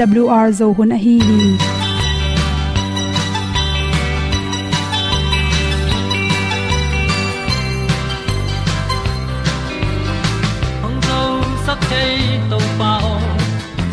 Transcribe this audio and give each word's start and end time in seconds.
awr 0.00 0.52
zo 0.58 0.66
hun 0.76 0.92
a 0.92 0.96
hi 1.02 1.12
hi 1.26 1.36
hong 10.82 10.98
zo 11.06 11.20
sak 11.66 11.80
chei 11.90 12.40
to 12.50 12.58
pao 12.80 13.12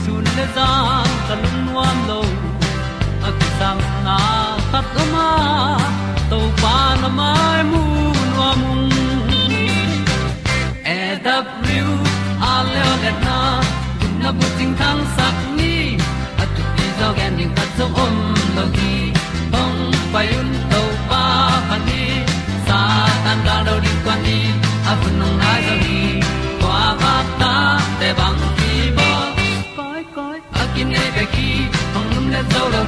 sun 0.06 0.26
le 0.38 0.46
za 0.58 0.68
tan 1.28 1.44
nuam 1.66 1.98
lo 2.10 2.20
a 3.30 3.32
ki 3.40 3.50
sam 3.60 3.78
na 4.08 4.18
khat 4.72 5.00
o 5.04 5.08
ma 5.14 5.30
to 6.34 6.40
pa 6.62 6.76
na 7.02 7.10
mai 7.20 7.62
mu 7.72 7.84
nuam 8.34 8.62
e 10.98 11.00
da 11.26 11.38
a 12.52 12.56
le 12.74 13.12
na 13.26 13.38
gun 14.00 14.14
na 14.24 14.30
bu 14.40 14.48
ting 14.58 14.74
tang 14.84 15.04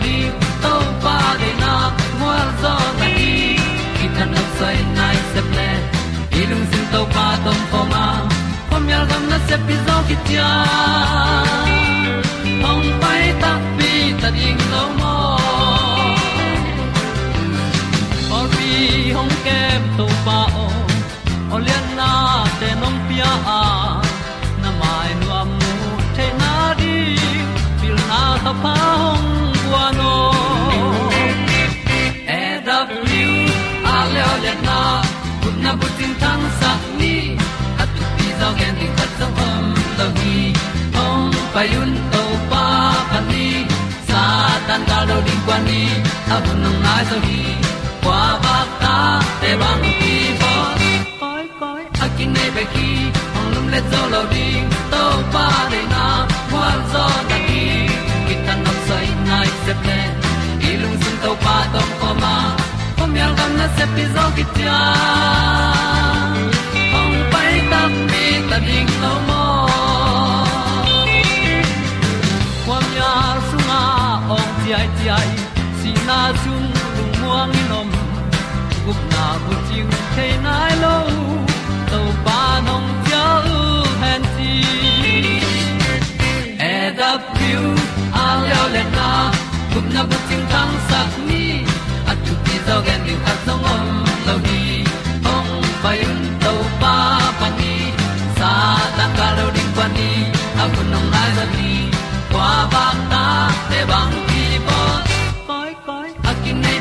di 0.04 0.18
to 0.64 0.74
pa 1.04 1.18
de 1.42 1.52
na 1.64 1.74
mo 2.20 2.32
zo 2.62 2.74
ta 3.00 3.08
ni 3.18 3.58
ki 3.98 4.06
ta 4.16 4.24
no 4.34 4.42
sai 4.58 4.78
nai 4.98 5.18
se 5.34 5.42
ple 5.50 5.70
ilung 6.42 6.66
sin 6.72 6.86
to 6.94 7.02
pa 7.16 7.28
tom 7.46 7.60
pa 7.72 7.82
ma 7.94 8.06
pom 8.70 8.84
yal 8.94 9.06
gam 9.12 9.24
na 9.32 9.38
se 9.48 9.56
pi 9.68 9.76
zo 9.86 9.96
ki 10.08 10.16
tia 10.28 10.50
payun 41.54 41.92
to 42.14 42.24
pa 42.52 42.66
pan 43.12 43.24
ni 43.32 43.48
sa 44.10 44.22
tan 44.68 44.82
ga 44.90 45.00
lo 45.10 45.18
ding 45.28 45.42
kwan 45.46 45.62
ni. 45.70 45.82
A 46.34 46.36
bu 46.44 46.52
nang 46.64 46.78
mai 46.86 47.04
so 47.10 47.18
hi 47.28 47.42
kwa 48.04 48.22
ba 48.44 48.58
ta 48.82 48.96
te 49.42 49.52
bang 49.62 49.84
ki 50.00 50.16
bo 50.42 50.54
koi 51.22 51.46
koi 51.62 51.84
a 52.04 52.08
kin 52.18 52.30
nei 52.36 52.50
be 52.56 52.64
ki 52.74 52.90
hong 53.34 53.50
lum 53.54 53.66
le 53.74 53.80
zo 53.92 54.02
lo 54.14 54.22
ding 54.34 54.66
to 54.94 55.04
pa 55.34 55.46
de 55.72 55.82
na 55.94 56.06
kwa 56.52 56.68
zo 56.94 57.06
ta 57.30 57.38
ki 57.48 57.64
ki 58.28 58.36
tan 58.46 58.60
nam 58.66 58.78
sai 58.88 59.08
nai 59.30 59.50
se 59.64 59.74
ple 59.82 60.00
lung 60.82 60.98
sun 61.04 61.16
to 61.24 61.32
pa 61.46 61.56
tom 61.74 61.90
ko 62.02 62.10
ma. 62.24 62.36
Ko 62.98 63.04
mi 63.14 63.20
al 63.28 63.34
gam 63.40 63.52
na 63.60 63.68
se 63.78 63.86
pi 63.94 64.04
zo 64.16 64.26
ki 64.36 64.44
tia 64.56 64.80
ong 67.00 67.18
pai 67.32 67.54
ta 67.72 67.82
mi 68.10 68.26
ta 68.50 68.58
ding 68.68 68.92
lo 69.04 69.14
mo 69.28 69.43
ai 74.80 74.88
ti 74.98 75.06
ai. 75.18 75.30
Si 75.80 75.92
na 76.08 76.20
chung 76.42 76.68
lu 76.96 77.04
muang 77.20 77.54
in 77.62 77.72
om 77.80 77.90
gup 78.86 79.00
na 79.14 79.26
bu 79.44 79.54
chiu 79.68 79.86
the 80.16 80.28
nai 80.46 80.74
lo 80.84 80.96
to 81.92 82.00
pa 82.26 82.40
nong 82.68 82.88
pia 83.04 83.26
u 83.58 83.60
han 84.02 84.22
ti 84.36 84.54
e 86.72 86.76
da 87.00 87.12
piu 87.36 87.64
a 88.24 88.26
leo 88.44 88.66
le 88.76 88.84
na 88.98 89.10
gup 89.74 89.86
na 89.96 90.02
bu 90.10 90.18
chiu 90.28 90.42
tang 90.54 90.74
sat 90.90 91.12
ni 91.28 91.44
at 92.12 92.18
tu 92.26 92.34
ti 92.46 92.56
zo 92.68 92.76
gen 92.86 93.00
ni 93.06 93.14
at 93.32 93.38
song 93.46 93.66
om 93.76 93.86
lo 94.28 94.36
ni 94.48 94.62
ong 95.36 95.52
pai 95.84 96.00
un 96.12 96.22
to 96.44 96.54
pa 96.82 96.96
pa 97.40 97.48
ni 97.60 97.76
sa 98.38 98.52
ta 98.98 99.06
ka 99.18 99.28
lo 99.38 99.46
ding 99.56 99.72
pa 99.78 99.86
ni. 99.98 100.10
A 100.62 100.64
bu 100.74 100.82
nong 100.92 101.08
lai 101.14 101.30
za 101.38 101.46
ni. 101.56 101.72
Qua 102.32 102.52
bang 102.74 103.02
ta 103.12 103.26
te 103.70 103.80
bang 103.92 104.14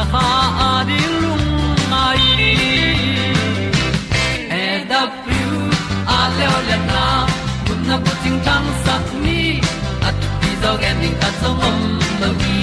na 0.00 0.06
ha 0.12 0.28
adilum 0.66 1.42
mai 1.92 2.20
and 4.58 4.92
up 5.00 5.14
you 5.32 5.50
a 6.16 6.20
le 6.36 6.46
o 6.56 6.58
na 6.90 7.02
kun 7.66 7.80
na 7.88 7.96
tang 8.46 8.68
sat 8.84 9.06
ni 9.24 9.40
at 10.08 10.22
ti 10.40 10.50
dog 10.62 10.78
gen 10.82 10.96
ning 11.02 11.16
ta 11.22 11.30
som 11.40 11.60
om 11.68 11.80
lo 12.22 12.30
gi 12.42 12.60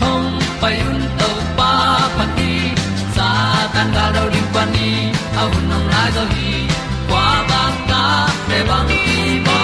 hom 0.00 0.24
pai 0.62 0.74
un 0.92 1.02
to 1.20 1.30
pa 1.58 1.70
pa 2.16 2.26
ti 2.38 2.50
sa 3.18 3.28
tan 3.74 3.94
ga 3.98 4.06
do 4.16 4.24
ri 4.32 4.42
pa 4.56 4.64
ni 4.74 4.90
au 5.42 5.50
nong 5.68 5.86
lai 5.92 6.08
do 6.16 6.24
gi 6.34 6.50
kwa 7.10 7.26
ba 7.50 7.62
ta 7.90 8.02
te 8.48 8.58
bang 8.70 8.90
ti 9.04 9.20
ba 9.46 9.60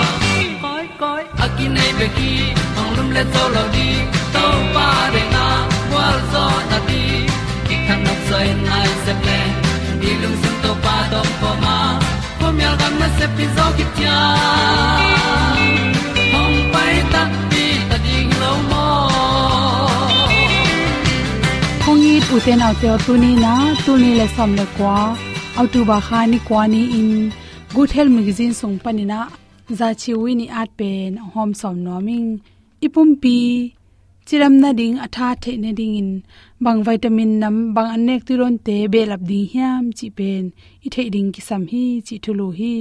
koi 0.62 0.86
koi 1.02 1.24
akine 1.48 1.86
be 1.98 2.06
ki 2.20 2.32
ong 2.80 2.92
lum 2.96 3.08
le 3.18 3.26
to 3.34 3.44
lo 3.56 3.64
di 3.74 3.88
to 4.36 4.46
pa 4.78 4.88
de 5.16 5.27
nai 8.70 8.88
se 9.04 9.12
ple 9.22 9.38
ni 10.00 10.10
lung 10.22 10.36
sun 10.42 10.54
to 10.64 10.72
pa 10.84 10.96
do 11.12 11.20
pa 11.40 11.50
ma 11.64 11.76
po 12.38 12.46
mi 12.56 12.64
al 12.70 12.76
gam 12.80 12.94
na 13.00 13.08
se 13.18 13.26
pi 13.36 13.44
zo 13.56 13.66
ki 13.76 13.86
tia 13.96 14.18
hong 16.34 16.58
pai 16.74 16.94
ta 17.12 17.22
pi 17.50 17.64
ta 17.88 17.96
ding 18.06 18.30
lo 18.42 18.52
mo 18.70 18.86
kong 21.84 22.04
i 22.12 22.14
u 22.34 22.36
ten 22.46 22.60
au 22.66 22.74
te 22.80 22.90
tu 23.04 23.12
ni 23.24 23.32
na, 23.44 23.54
tu 23.84 23.92
ni 24.02 24.10
le 24.20 24.26
som 24.36 24.50
le 24.58 24.66
kwa 24.76 24.96
au 25.60 25.84
ba 25.90 25.98
kha 26.06 26.20
ni 26.30 26.38
kwa 26.48 26.62
ni 26.72 26.82
in. 27.00 27.12
Good 27.74 27.90
health 27.96 28.10
magazine 28.18 28.54
song 28.60 28.76
panina 28.84 29.18
za 29.78 29.88
chi 30.00 30.12
wi 30.22 30.30
ni 30.40 30.46
at 30.60 30.70
pen 30.78 31.16
hom 31.32 31.50
som 31.60 31.76
noming 31.86 32.28
ipum 32.86 33.08
pi 33.22 33.77
chiram 34.28 34.54
na 34.60 34.70
ding, 34.74 34.98
atha 34.98 35.34
the 35.40 35.56
ne 35.56 35.72
ding 35.72 35.96
in. 35.96 36.10
Bang 36.60 36.84
vitamin 36.84 37.38
nam, 37.40 37.72
bang 37.74 37.90
anek 37.96 38.26
ti 38.26 38.34
ron 38.36 38.58
te, 38.58 38.86
be 38.86 39.06
lap 39.06 39.22
ding 39.30 39.48
hiam, 39.52 39.84
chi 39.98 40.10
pen. 40.10 40.52
I 40.84 40.88
the 40.94 41.08
ding 41.14 41.32
ki 41.32 41.40
sam 41.40 41.62
hi, 41.70 42.02
chi 42.06 42.16
thulu 42.24 42.48
hi. 42.58 42.74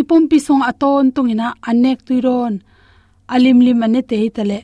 Ipum 0.00 0.28
pi 0.28 0.38
song 0.46 0.62
aton 0.70 1.12
tungina 1.14 1.54
anek 1.70 2.04
tu 2.04 2.20
ron. 2.20 2.54
Alim 3.34 3.58
lim 3.66 3.82
ane 3.86 4.00
te 4.02 4.16
hi 4.22 4.28
tale 4.36 4.58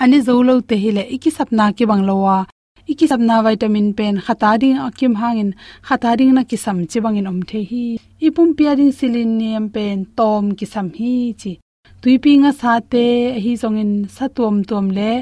ani 0.00 0.18
zolo 0.26 0.54
te 0.68 0.76
hi 0.82 0.90
le. 0.96 1.04
Iki 1.16 1.30
sapna 1.36 1.64
ki 1.76 1.84
banglowa 1.90 2.46
iki 2.86 3.06
sapna 3.10 3.42
vitamin 3.44 3.92
pen. 3.98 4.14
Khata 4.26 4.50
ding 4.62 4.78
akim 4.78 5.14
hangin 5.20 5.50
khata 5.86 6.16
ding 6.16 6.32
na 6.32 6.42
ki 6.44 6.56
sam 6.64 6.78
chi 6.86 7.00
bangin 7.04 7.28
om 7.30 7.40
the 7.42 7.60
hi. 7.70 7.84
Ipum 8.26 8.56
pia 8.56 8.72
ding 8.76 8.92
selenium 8.98 9.68
pen. 9.74 10.06
Tom 10.16 10.54
ki 10.58 10.64
sam 10.64 10.88
hi, 10.98 11.34
chi 11.40 11.58
tuipi 12.00 12.32
nga 12.42 12.52
sa 12.60 12.72
te 12.92 13.04
hi 13.44 13.52
zongin 13.62 13.92
satom 14.16 14.56
tom 14.70 14.86
le 14.98 15.12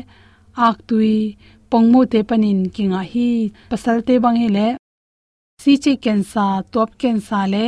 ak 0.68 0.76
tui 0.88 1.14
pongmo 1.70 2.00
te 2.12 2.20
panin 2.28 2.60
kinga 2.74 3.02
hi 3.12 3.28
pasal 3.70 3.98
te 4.06 4.14
bang 4.24 4.38
hi 4.42 4.48
le 4.56 4.66
si 5.62 5.72
che 5.82 5.92
kensa 6.04 6.46
top 6.72 6.90
kensa 7.02 7.40
le 7.54 7.66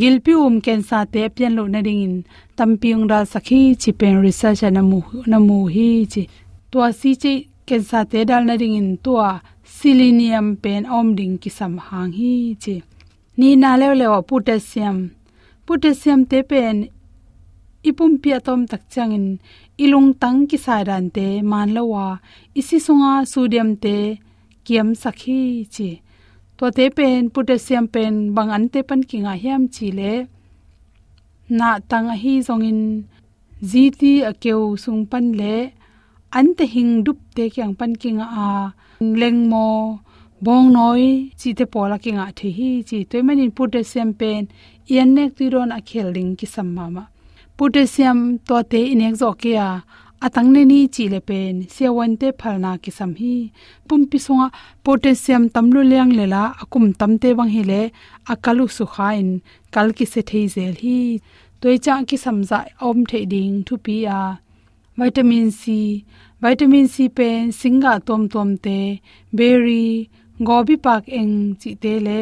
gilpi 0.00 0.32
um 0.46 0.56
kensa 0.66 0.98
te 1.12 1.22
pian 1.36 1.52
lo 1.58 1.62
na 1.74 1.80
ring 1.86 2.02
in 2.06 2.16
tampiung 2.58 3.04
ra 3.10 3.20
sakhi 3.32 3.60
chi 3.82 3.90
pen 4.00 4.16
research 4.26 4.62
na 4.76 4.82
mu 4.90 5.00
na 5.30 5.38
mu 5.46 5.58
hi 5.74 5.88
chi 6.12 6.22
to 6.70 6.78
si 7.00 7.10
che 7.22 7.32
kensa 7.68 8.00
te 8.10 8.18
dal 8.28 8.42
na 8.48 8.54
ring 8.60 8.76
in 8.80 8.90
to 9.04 9.14
selenium 9.76 10.48
pen 10.62 10.82
om 10.98 11.08
ding 11.18 11.36
ki 11.42 11.50
sam 11.58 11.74
hang 11.86 12.12
hi 12.18 12.32
chi 12.62 12.74
ni 13.38 13.48
na 13.62 13.70
le 13.80 13.86
le 14.00 14.06
potassium 14.28 14.98
potassium 15.66 16.20
te 16.30 16.38
pen 16.50 16.76
ipum 17.88 18.12
pi 18.22 18.30
atom 18.38 18.60
tak 18.70 18.82
changin 18.92 19.26
ilung 19.84 20.10
tang 20.22 20.38
ki 20.50 20.58
sairan 20.64 21.04
te 21.16 21.26
man 21.50 21.68
lawa 21.76 22.06
isi 22.60 22.78
sunga 22.86 23.12
sodium 23.32 23.70
te 23.84 23.96
kiam 24.66 24.88
sakhi 25.02 25.40
chi. 25.74 25.90
To 26.58 26.64
te 26.76 26.84
pen, 26.96 27.20
potassium 27.34 27.84
pen 27.94 28.14
bang 28.36 28.50
an 28.56 28.64
te 28.72 28.80
pan 28.88 29.00
kinga 29.10 29.32
hiam 29.42 29.62
chi 29.74 29.86
le. 29.98 30.12
Na 31.58 31.68
tang 31.90 32.08
hi 32.22 32.32
zongin 32.46 32.80
ziti 33.70 34.12
akeu 34.30 34.62
sung 34.84 35.02
pan 35.10 35.26
le. 35.40 35.56
An 36.38 36.46
te 36.58 36.64
hing 36.74 36.92
dup 37.06 37.18
te 37.36 37.44
kyang 37.54 37.74
pan 37.78 37.92
kinga 38.02 38.26
a 38.44 38.48
leng 39.20 39.40
mo 39.52 39.66
bong 40.44 40.66
noi 40.76 41.04
chi 41.40 41.50
te 41.58 41.64
pola 41.72 41.96
kinga 42.04 42.26
the 42.38 42.48
hi 42.58 42.70
chi. 42.88 42.98
Toy 43.10 43.22
manin 43.26 43.52
potassium 43.56 44.10
pen 44.20 44.42
yan 44.94 45.08
nek 45.16 45.30
ti 45.36 45.44
ron 45.54 45.70
a 45.78 45.80
khel 45.88 46.08
ding 46.16 46.32
ki 46.38 46.46
samma 46.54 46.84
ma 46.94 47.04
potassium 47.58 48.18
to 48.46 48.56
te 48.70 48.80
inek 48.92 49.14
zo 49.20 49.30
kia 49.42 49.68
atang 50.24 50.50
ne 50.54 50.62
ni 50.70 50.80
chi 50.94 51.04
le 51.12 51.20
pen. 51.28 51.54
Se 51.74 51.86
wan 51.96 52.12
te 52.20 52.28
phalna 52.40 52.72
ki 52.82 52.90
sam 52.98 53.12
hi. 53.20 53.34
Pum 53.88 54.00
pi 54.10 54.18
songa, 54.26 54.48
potassium 54.84 55.42
tamlu 55.54 55.80
leng 55.92 56.12
le 56.18 56.26
la, 56.34 56.44
akum 56.62 56.84
tam 56.98 57.12
te 57.22 57.28
bang 57.38 57.52
hi 57.56 57.62
le, 57.70 57.82
akalu 58.32 58.64
su 58.76 58.84
khain. 58.94 59.28
Kal 59.74 59.88
ki 59.96 60.06
se 60.12 60.20
thei 60.30 60.44
zel 60.54 60.74
hi. 60.84 60.98
Toi 61.60 61.76
cha 61.84 61.94
ki 62.08 62.16
samza 62.24 62.58
om 62.88 62.98
thei 63.10 63.24
ding 63.32 63.54
thu 63.66 63.74
pi 63.84 63.96
ya. 64.06 64.20
Vitamin 64.98 65.48
c. 65.60 65.62
Vitamin 66.42 66.86
c 66.94 66.96
pen, 67.16 67.52
singa 67.58 67.92
tom 68.06 68.22
tom 68.32 68.50
te. 68.64 68.78
Berry 69.36 69.86
gobi 70.48 70.76
pak 70.84 71.02
eng 71.20 71.34
chi 71.60 71.70
te 71.82 71.94
le. 72.06 72.20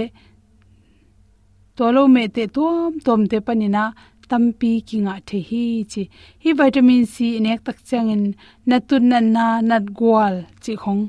Tolo 1.77 2.03
me 2.15 2.25
te 2.35 2.45
tom 2.57 2.91
tom 3.07 3.21
te 3.31 3.39
panina 3.47 3.85
tampi 4.31 4.73
kinga 4.89 5.15
the 5.29 5.39
hi 5.49 5.65
chi 5.93 6.03
hi 6.43 6.51
vitamin 6.61 7.05
c 7.13 7.15
inek 7.39 7.61
tak 7.67 7.79
changin 7.89 8.25
natun 8.69 9.05
na 9.11 9.19
na 9.35 9.47
nat 9.69 9.85
gwal 9.99 10.37
chi 10.65 10.75
khong 10.83 11.03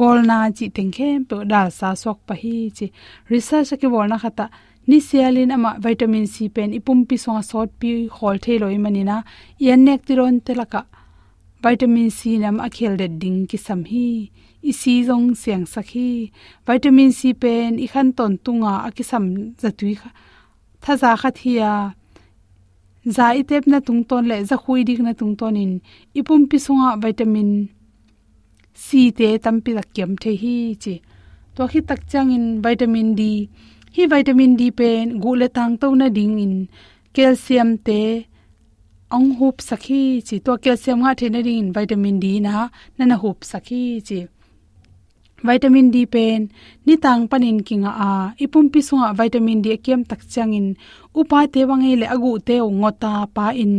gol 0.00 0.18
na 0.30 0.38
chi 0.56 0.66
tengkhe 0.76 1.08
pe 1.28 1.36
dal 1.50 1.68
sa 1.78 1.88
sok 2.02 2.18
pa 2.26 2.34
hi 2.42 2.54
chi 2.76 2.86
research 3.32 3.72
ke 3.80 3.86
bolna 3.94 4.16
khata 4.22 4.46
ni 4.88 4.98
sialin 5.08 5.54
ama 5.56 5.70
vitamin 5.84 6.26
c 6.34 6.34
pen 6.54 6.70
ipum 6.78 6.98
pi 7.08 7.16
so 7.24 7.32
sot 7.50 7.68
pi 7.80 7.90
hol 8.16 8.36
the 8.44 8.54
loi 8.62 8.76
manina 8.84 9.16
yan 9.66 9.80
nek 9.86 10.00
tiron 10.06 10.36
telaka 10.46 10.82
vitamin 11.64 12.10
c 12.18 12.20
nam 12.42 12.56
akhel 12.66 12.94
de 13.00 13.06
ding 13.20 13.40
ki 13.50 13.58
sam 13.66 13.80
hi 13.90 14.06
isi 14.70 14.94
jong 15.08 15.26
siang 15.40 15.66
sakhi 15.74 16.10
vitamin 16.66 17.10
c 17.18 17.20
pen 17.42 17.70
i 17.84 17.86
khan 17.92 18.08
ton 18.18 18.32
tunga 18.44 18.72
akisam 18.88 19.24
zatui 19.60 19.94
kha 20.00 20.10
thaza 20.82 21.10
khathia 21.22 21.70
za 23.04 23.34
itep 23.34 23.66
na 23.66 23.78
tung 23.80 24.02
ton 24.08 24.24
le 24.30 24.36
za 24.44 24.56
khui 24.62 24.84
dik 24.88 25.00
na 25.06 25.12
tung 25.12 25.34
ton 25.36 25.56
in. 25.56 25.72
Ipum 26.18 26.42
pi 26.50 26.56
sunga 26.64 26.88
vitamin 27.02 27.50
c 28.74 29.10
te 29.18 29.38
tampi 29.44 29.70
la 29.78 29.82
kem 29.94 30.16
the 30.22 30.32
hi 30.42 30.56
chi. 30.82 30.94
To 31.56 31.62
khi 31.70 31.80
tak 31.88 32.00
chang 32.10 32.30
in 32.36 32.46
vitamin 32.64 33.14
d. 33.14 33.22
Hi 33.94 34.02
vitamin 34.06 34.56
d 34.56 34.70
pen, 34.78 35.20
gu 35.22 35.30
le 35.40 35.48
tang 35.56 35.76
to 35.80 35.94
na 36.00 36.08
ding 36.08 36.38
in. 36.44 36.54
Calcium 37.14 37.70
te 37.86 38.00
ong 39.16 39.30
hup 39.38 39.56
sakhi 39.68 40.02
chi. 40.26 40.36
To 40.46 40.52
calcium 40.64 40.98
nga 41.02 41.12
the 41.18 41.26
na 41.28 41.40
ding 41.46 41.58
in 41.62 41.72
vitamin 41.76 42.16
d 42.24 42.26
na 42.40 42.68
na 42.98 43.04
na 43.04 43.16
hup 43.22 43.38
sakhi 43.52 43.82
chi 44.08 44.18
vitamin 45.46 45.88
d 45.94 45.96
pen 46.14 46.40
ni 46.86 46.94
tang 47.04 47.22
panin 47.30 47.58
kinga 47.66 47.92
a, 48.10 48.12
ipum 48.44 48.66
pi 48.72 48.80
sunga 48.88 49.08
vitamin 49.18 49.60
d 49.64 49.66
kem 49.84 50.00
tak 50.10 50.20
changin, 50.32 50.66
upa 51.20 51.38
te 51.52 51.60
wange 51.68 51.92
le 52.00 52.06
agu 52.14 52.32
te 52.48 52.56
ngota 52.80 53.12
pa 53.36 53.46
in. 53.64 53.74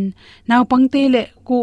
Naw 0.50 0.62
pang 0.70 0.86
te 0.94 1.02
le 1.14 1.24
ku 1.48 1.60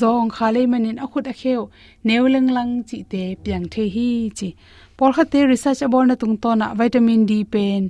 zong 0.00 0.30
khale 0.36 0.62
manin 0.72 0.96
akhut 1.04 1.26
a 1.32 1.34
kheu 1.40 1.62
neulang 2.06 2.48
lang 2.56 2.72
chi 2.88 2.98
te 3.12 3.22
piang 3.42 3.66
the 3.72 3.84
hi 3.94 4.08
chi. 4.38 4.48
Por 4.96 5.10
kha 5.16 5.24
te 5.32 5.40
research 5.52 5.82
abol 5.86 6.04
na 6.08 6.14
tung 6.20 6.36
to 6.42 6.50
na 6.60 6.66
vitamin 6.80 7.22
d 7.30 7.32
pen. 7.52 7.82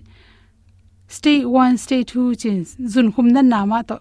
Stage 1.17 1.45
1 1.45 1.77
stage 1.83 2.13
2 2.13 2.41
chin 2.41 2.59
zun 2.93 3.09
khum 3.15 3.29
na 3.35 3.41
na 3.53 3.61
ma 3.71 3.79
to 3.89 3.97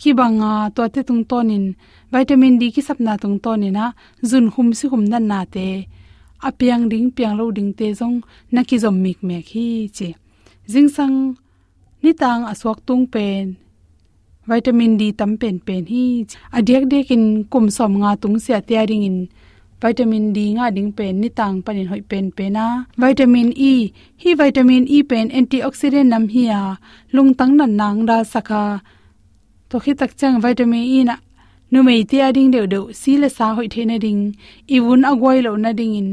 ki 0.00 0.10
banga 0.18 0.52
to 0.74 0.82
te 0.94 1.00
tung 1.08 1.22
tonin 1.30 1.64
vitamin 2.12 2.54
d 2.60 2.62
ki 2.74 2.82
sapna 2.88 3.12
tung 3.22 3.38
tonina 3.44 3.84
zun 4.30 4.46
khum 4.52 4.68
si 4.78 4.84
khum 4.90 5.04
na 5.10 5.18
na 5.30 5.40
te 5.54 5.68
apiang 6.46 6.88
ding, 6.90 7.10
piang 7.16 7.34
lo 7.38 7.50
ding 7.50 7.72
te 7.78 7.86
zong, 8.00 8.16
na 8.52 8.60
ki 8.68 8.76
zom 8.78 8.96
mik 9.04 9.18
me 9.28 9.42
khi 9.48 9.88
che. 9.96 10.08
Jing 10.72 10.88
sang, 10.96 11.16
ni 12.02 12.12
tang 12.12 12.42
aswak 12.52 12.78
tung 12.86 13.06
pen, 13.06 13.56
vitamin 14.48 14.96
d 15.00 15.02
tam 15.18 15.36
pen 15.40 15.56
pen 15.66 15.82
hi 15.92 16.04
adiak 16.56 16.84
dek 16.92 17.10
in 17.16 17.24
kum 17.52 17.66
som 17.76 17.92
nga 18.00 18.10
tung 18.22 18.36
se 18.44 18.52
tia 18.68 18.82
ring 18.88 19.04
in 19.08 19.18
vitamin 19.82 20.32
d 20.36 20.38
nga 20.56 20.66
ding 20.76 20.90
pen, 20.98 21.14
ni 21.20 21.28
tang 21.38 21.56
panin 21.64 21.90
hoi 21.90 22.02
pen 22.10 22.26
pe 22.36 22.44
na 22.56 22.64
vitamin 23.02 23.48
e 23.70 23.74
hi 24.22 24.30
vitamin 24.40 24.84
e 24.96 24.98
pen 25.10 25.26
antioxidant 25.38 26.10
nam 26.12 26.24
hi 26.34 26.42
a. 26.60 26.62
Lung 27.14 27.30
tang 27.38 27.52
nan 27.58 27.72
nang 27.80 27.98
da 28.08 28.16
saka. 28.32 28.64
To 29.68 29.76
khi 29.84 29.92
tak 30.00 30.12
chang 30.18 30.36
vitamin 30.44 30.84
e 30.96 30.98
na 31.08 31.14
nu 31.70 31.78
mei 31.86 32.02
te 32.10 32.18
ading 32.26 32.50
deu 32.54 32.66
deu 32.72 32.84
si 33.00 33.12
le 33.22 33.28
sa 33.36 33.46
hoi 33.56 33.68
the 33.74 33.82
na 33.90 33.96
ding 34.04 34.22
i 34.74 34.76
wun 34.84 35.02
agoi 35.10 35.38
lo 35.46 35.52
na 35.64 35.70
ding 35.78 35.94
in 36.00 36.10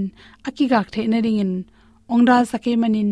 aki 0.48 0.66
gak 0.72 0.88
the 0.94 1.02
na 1.12 1.20
ding 1.26 1.40
in. 1.44 1.54
Ongda 2.14 2.38
sake 2.52 2.72
manin 2.82 3.12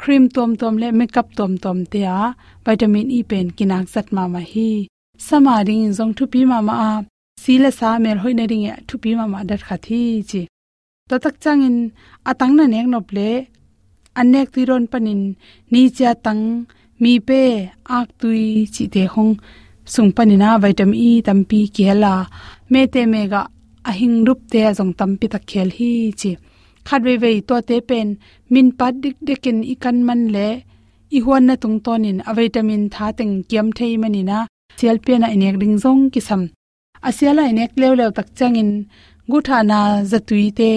cream 0.00 0.24
tom 0.34 0.50
tom 0.60 0.74
le 0.82 0.88
makeup 0.98 1.28
tom 1.38 1.52
tom 1.62 1.78
te 1.92 2.00
a 2.18 2.20
vitamin 2.64 3.08
e 3.18 3.20
pen 3.30 3.46
kinak 3.56 3.86
sat 3.92 4.06
ma 4.16 4.24
ma 4.34 4.42
hi. 4.52 4.70
Sama 5.26 5.54
ding 5.68 5.84
zong 5.96 6.12
thu 6.16 6.24
pi 6.32 6.40
ma 6.50 6.58
ma 6.68 6.74
a 6.88 6.92
si 7.42 7.54
le 7.62 7.70
sa 7.78 7.90
mel 8.04 8.18
hoi 8.22 8.34
na 8.38 8.44
ding 8.50 8.64
e 8.70 8.72
thu 8.88 8.94
pi 9.02 9.10
ma 9.18 9.26
ma 9.32 9.40
dat 9.48 9.60
kha 9.66 9.76
thi 9.86 10.00
chi. 10.30 10.42
To 11.08 11.14
tak 11.24 11.36
chang 11.42 11.62
in 11.68 11.76
atang 12.30 12.54
na 12.58 12.64
nek 12.72 12.86
nop 12.92 13.06
le 13.16 13.30
anek 14.20 14.48
ti 14.54 14.60
ron 14.68 14.84
panin 14.92 15.22
ni 15.72 15.82
cha 15.96 16.10
tang, 16.24 16.44
mi 17.02 17.12
pe 17.28 17.42
ak 17.98 18.08
tui 18.20 18.44
chi 18.74 18.84
te 18.94 19.02
hong 19.14 19.34
sungpanina 19.94 20.48
vitamin 20.62 21.00
e 21.08 21.10
tampi 21.26 21.60
kela 21.76 22.14
me 22.72 22.80
te 22.92 23.02
mega 23.12 23.42
ahing 23.90 24.18
rup 24.26 24.40
te 24.52 24.60
jong 24.78 24.92
tampi 24.98 25.26
ta 25.32 25.38
khel 25.50 25.68
hi 25.78 25.90
chi. 26.20 26.30
Khat 26.86 27.00
ve 27.22 27.32
to 27.48 27.56
te 27.68 27.76
pen, 27.88 28.08
min 28.52 28.68
pat 28.78 28.94
dik 29.02 29.16
dekin 29.26 29.58
ikan 29.72 29.98
man 30.06 30.22
le. 30.34 30.48
I 31.16 31.18
huan 31.24 31.42
na 31.46 31.54
tung 31.62 31.78
tonin, 31.84 32.18
a 32.28 32.32
vitamin 32.38 32.82
tha 32.94 33.06
teng 33.18 33.34
kiam 33.48 33.66
thei 33.78 33.92
manina. 34.02 34.38
Sel 34.78 34.98
pe 35.04 35.12
na 35.18 35.28
inek 35.36 35.56
ding 35.62 35.76
zong 35.84 36.02
kisam. 36.12 36.42
Asiala 37.08 37.42
inek 37.52 37.72
lew 37.80 37.92
lew 38.00 38.10
tak 38.16 38.28
changin. 38.38 38.70
Guthana 39.30 39.80
zatui 40.10 40.46
te 40.58 40.70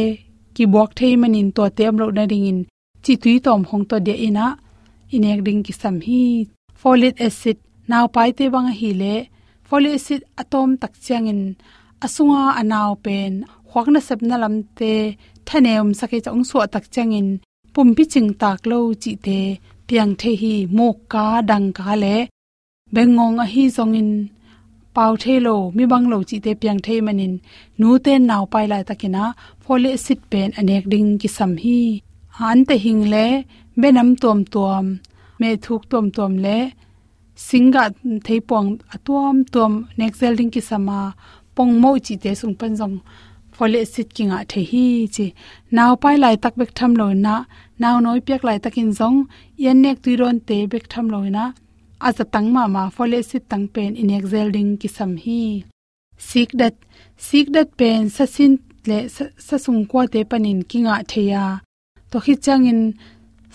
ki 0.55 0.63
bok 0.74 0.89
thei 1.00 1.13
manin 1.22 1.50
to 1.55 1.63
te 1.77 1.84
amlo 1.89 2.05
na 2.17 2.24
ding 2.32 2.46
in 2.51 2.60
chi 3.03 3.13
tui 3.24 3.36
tom 3.46 3.62
hong 3.70 3.86
to 3.89 3.96
de 4.08 4.13
ina. 4.27 4.48
Inek 5.15 5.39
ding 5.46 5.62
kisam 5.65 5.96
hi. 6.08 6.22
Folic 6.79 7.15
acid 7.27 7.58
naw 7.90 8.06
pai 8.16 8.30
te 8.38 8.46
wang 8.54 8.70
hi 8.80 8.90
le 9.02 9.13
folic 9.68 9.96
acid 10.00 10.22
atom 10.42 10.70
tak 10.82 10.94
changin 11.06 11.42
asunga 12.06 12.44
anaw 12.62 12.92
pen 13.06 13.34
khwakna 13.70 14.00
sapna 14.08 14.36
lamte 14.44 14.94
thaneum 15.48 15.90
sake 16.00 16.18
chong 16.25 16.44
so 16.50 16.58
tak 16.74 16.86
changin 16.94 17.28
pumpi 17.74 18.04
ching 18.13 18.30
tak 18.42 18.62
lo 18.72 18.80
chi 19.04 19.12
te 19.25 19.40
piang 19.88 20.13
the 20.22 20.32
hi 20.42 20.54
mok 20.78 20.98
ka 21.13 21.25
dang 21.50 21.68
ka 21.78 21.94
le 22.04 22.16
bengong 22.94 23.38
a 23.44 23.46
hi 23.54 23.63
zongin 23.75 24.12
pau 24.96 25.13
the 25.22 25.34
lo 25.46 25.56
mi 25.75 25.84
bang 25.92 26.06
lo 26.12 26.18
chi 26.30 26.38
te 26.46 26.52
piang 26.62 26.80
the 26.86 26.96
manin 27.06 27.34
nu 27.80 27.90
te 28.06 28.13
naw 28.30 28.44
pai 28.54 28.66
la 28.72 28.78
takina 28.90 29.24
folic 29.63 29.96
acid 29.98 30.20
pen 30.32 30.50
anek 30.60 30.84
ding 30.92 31.12
ki 31.22 31.30
sam 31.38 31.54
hi. 31.63 31.80
Han 32.38 32.60
te 32.68 32.75
hing 32.84 33.04
le 33.13 33.25
benam 33.82 34.10
tom 34.22 34.40
tom 34.54 34.86
me 35.40 35.50
thuk 35.66 35.82
tom 35.92 36.06
tom 36.18 36.34
le 36.46 36.58
singa 37.36 37.92
theipong 38.25 38.80
atuam, 38.94 39.44
tuam, 39.54 39.74
nexel 39.98 40.36
ding 40.38 40.52
ki 40.52 40.62
sama 40.62 41.16
pong 41.56 41.80
mo 41.82 41.98
chi 42.06 42.16
te 42.16 42.32
sung 42.36 42.56
pan 42.56 42.75
jong 42.75 43.02
acid 43.60 43.88
sit, 43.88 44.13
kinga 44.13 44.48
the 44.48 44.63
hi 44.63 45.08
chi. 45.16 45.34
Naw 45.72 45.96
pai, 45.96 46.18
lai, 46.18 46.36
tak, 46.36 46.56
bek, 46.56 46.74
tham 46.74 46.96
lo 46.96 47.13
na. 47.13 47.46
Naw 47.80 48.00
noi 48.00 48.20
pek 48.20 48.44
lai 48.44 48.58
takin 48.58 48.92
jong 48.94 49.28
yan 49.58 49.82
nek 49.82 50.02
tu 50.04 50.16
ron, 50.18 50.40
te, 50.40 50.66
bek, 50.66 50.86
tham 50.90 51.08
lo 51.10 51.22
na. 51.36 51.54
Aza 52.02 52.25
tang, 52.34 52.52
ma 52.52 52.68
ma 52.68 52.90
folic 52.90 53.20
acid 53.20 53.44
tang, 53.50 53.68
pen, 53.68 53.96
in 53.96 54.10
exel 54.10 54.52
ding 54.52 54.78
ki 54.78 54.88
sam 54.88 55.18
hi. 55.18 55.63
Sik 56.18 56.50
dat 56.60 56.75
sik 57.18 57.52
dat, 57.56 57.70
pen, 57.78 58.10
sa 58.10 58.25
sin, 58.25 58.60
le, 58.88 59.08
sa 59.48 59.58
sung 59.58 59.86
kwa, 59.86 60.08
te 60.08 60.24
panin 60.24 60.63
kinga 60.70 60.96
theya 61.12 61.62
to 62.13 62.20
hi 62.25 62.34
changin 62.46 62.82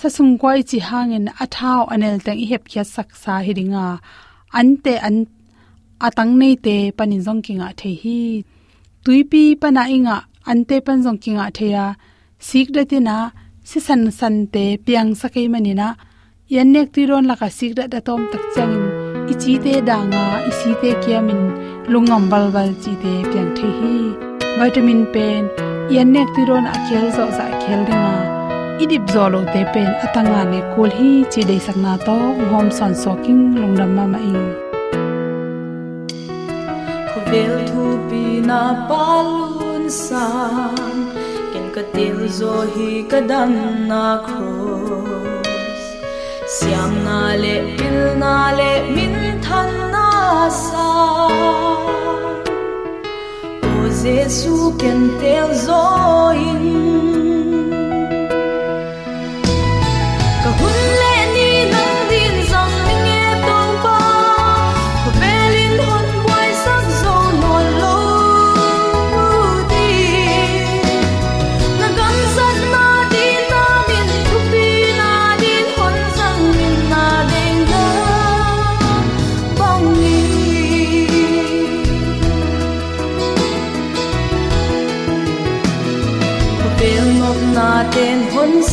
sa 0.00 0.08
sung 0.16 0.34
kwai 0.40 0.60
chi 0.68 0.78
hangin 0.88 1.26
athao 1.42 1.80
anel 1.92 2.16
tang 2.24 2.38
i 2.44 2.46
hep 2.50 2.62
khia 2.70 2.84
sak 2.94 3.08
sa 3.22 3.32
hiringa 3.46 3.86
ante 4.58 4.94
an 5.08 5.16
atang 6.06 6.32
nei 6.40 6.54
te 6.64 6.76
panin 6.96 7.22
jong 7.26 7.42
kinga 7.46 7.68
the 7.80 7.90
hi. 8.02 8.20
Tuipi 9.04 9.42
pana 9.60 9.82
inga 9.96 10.16
ante 10.50 10.76
pan 10.86 10.98
jong 11.04 11.18
kinga 11.22 11.46
theya 11.56 11.84
sik 12.48 12.68
da 12.74 12.82
tina 12.90 13.16
si 13.68 13.78
san 13.86 14.02
san 14.18 14.36
te 14.54 14.64
piang 14.84 15.10
sakai 15.20 15.46
manina 15.52 15.88
yan 16.54 16.68
nek 16.74 16.88
ti 16.94 17.02
ron 17.10 17.26
laka 17.30 17.48
sik 17.58 17.72
da 17.78 17.84
da 17.92 17.98
tom 18.06 18.22
tak 18.32 18.44
changin 18.54 18.84
ichi 19.32 19.52
te 19.64 19.72
danga 19.88 20.24
isi 20.50 20.70
te 20.80 20.90
kiamin 21.02 21.42
lungam 21.92 22.24
bal 22.32 22.46
bal 22.54 22.70
chi 22.82 22.92
te 23.02 23.12
piang 23.30 23.50
the 23.58 23.68
hi. 23.78 23.94
Vitamin 24.58 25.02
pen, 25.12 25.42
yan 25.94 26.08
nek 26.14 26.28
ti 26.34 26.42
ron 26.48 26.66
akhel 26.74 27.06
zo 27.16 27.24
za 27.36 27.46
khel 27.62 27.82
dinga 27.90 28.37
idip 28.84 29.04
zolo 29.14 29.40
te 29.52 29.60
pen 29.72 29.90
atanga 30.06 30.40
ne 30.52 30.60
kol 30.76 30.90
hi 31.00 31.10
chi 31.32 31.42
dei 31.50 31.60
sakna 31.66 31.92
to 32.06 32.16
hom 32.54 32.66
son 32.78 32.92
soking 33.02 33.42
lungdam 33.60 33.90
ma 33.98 34.06
mai 34.14 34.32
vel 37.30 37.54
thu 37.68 37.84
pi 38.10 38.22
na 38.48 38.60
palun 38.88 39.84
sa 39.96 40.26
ken 41.52 41.66
ka 41.74 41.82
til 41.94 42.18
zo 42.38 42.54
hi 42.74 42.90
ka 43.10 43.20
dan 43.30 43.52
na 43.90 44.04
cross. 44.26 45.84
Siam 46.56 46.92
na 47.06 47.18
le 47.42 47.54
pil 47.76 47.98
na 48.22 48.36
le 48.58 48.70
min 48.94 49.16
than 49.46 49.70
na 49.94 50.10
sa. 50.64 50.90
O 53.72 53.74
jesu 54.02 54.54
ken 54.84 55.00
tel 55.24 55.48
zo 55.66 55.82
in. 56.46 56.97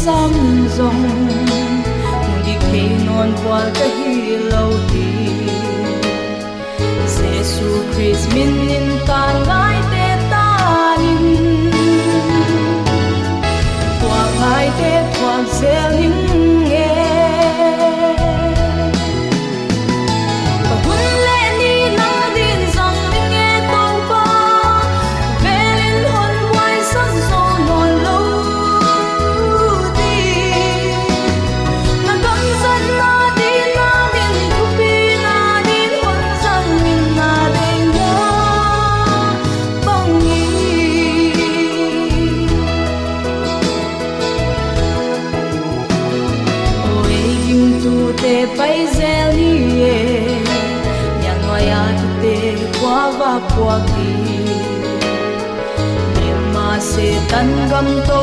Hôn 0.06 0.32
sam 0.32 0.68
rong 0.78 1.28
đi 2.74 2.82
non 3.06 3.34
hi 4.06 4.38
đi 4.94 5.26
Christ 7.96 8.34
min 8.36 8.82
ta 9.08 9.55
tan 57.76 58.15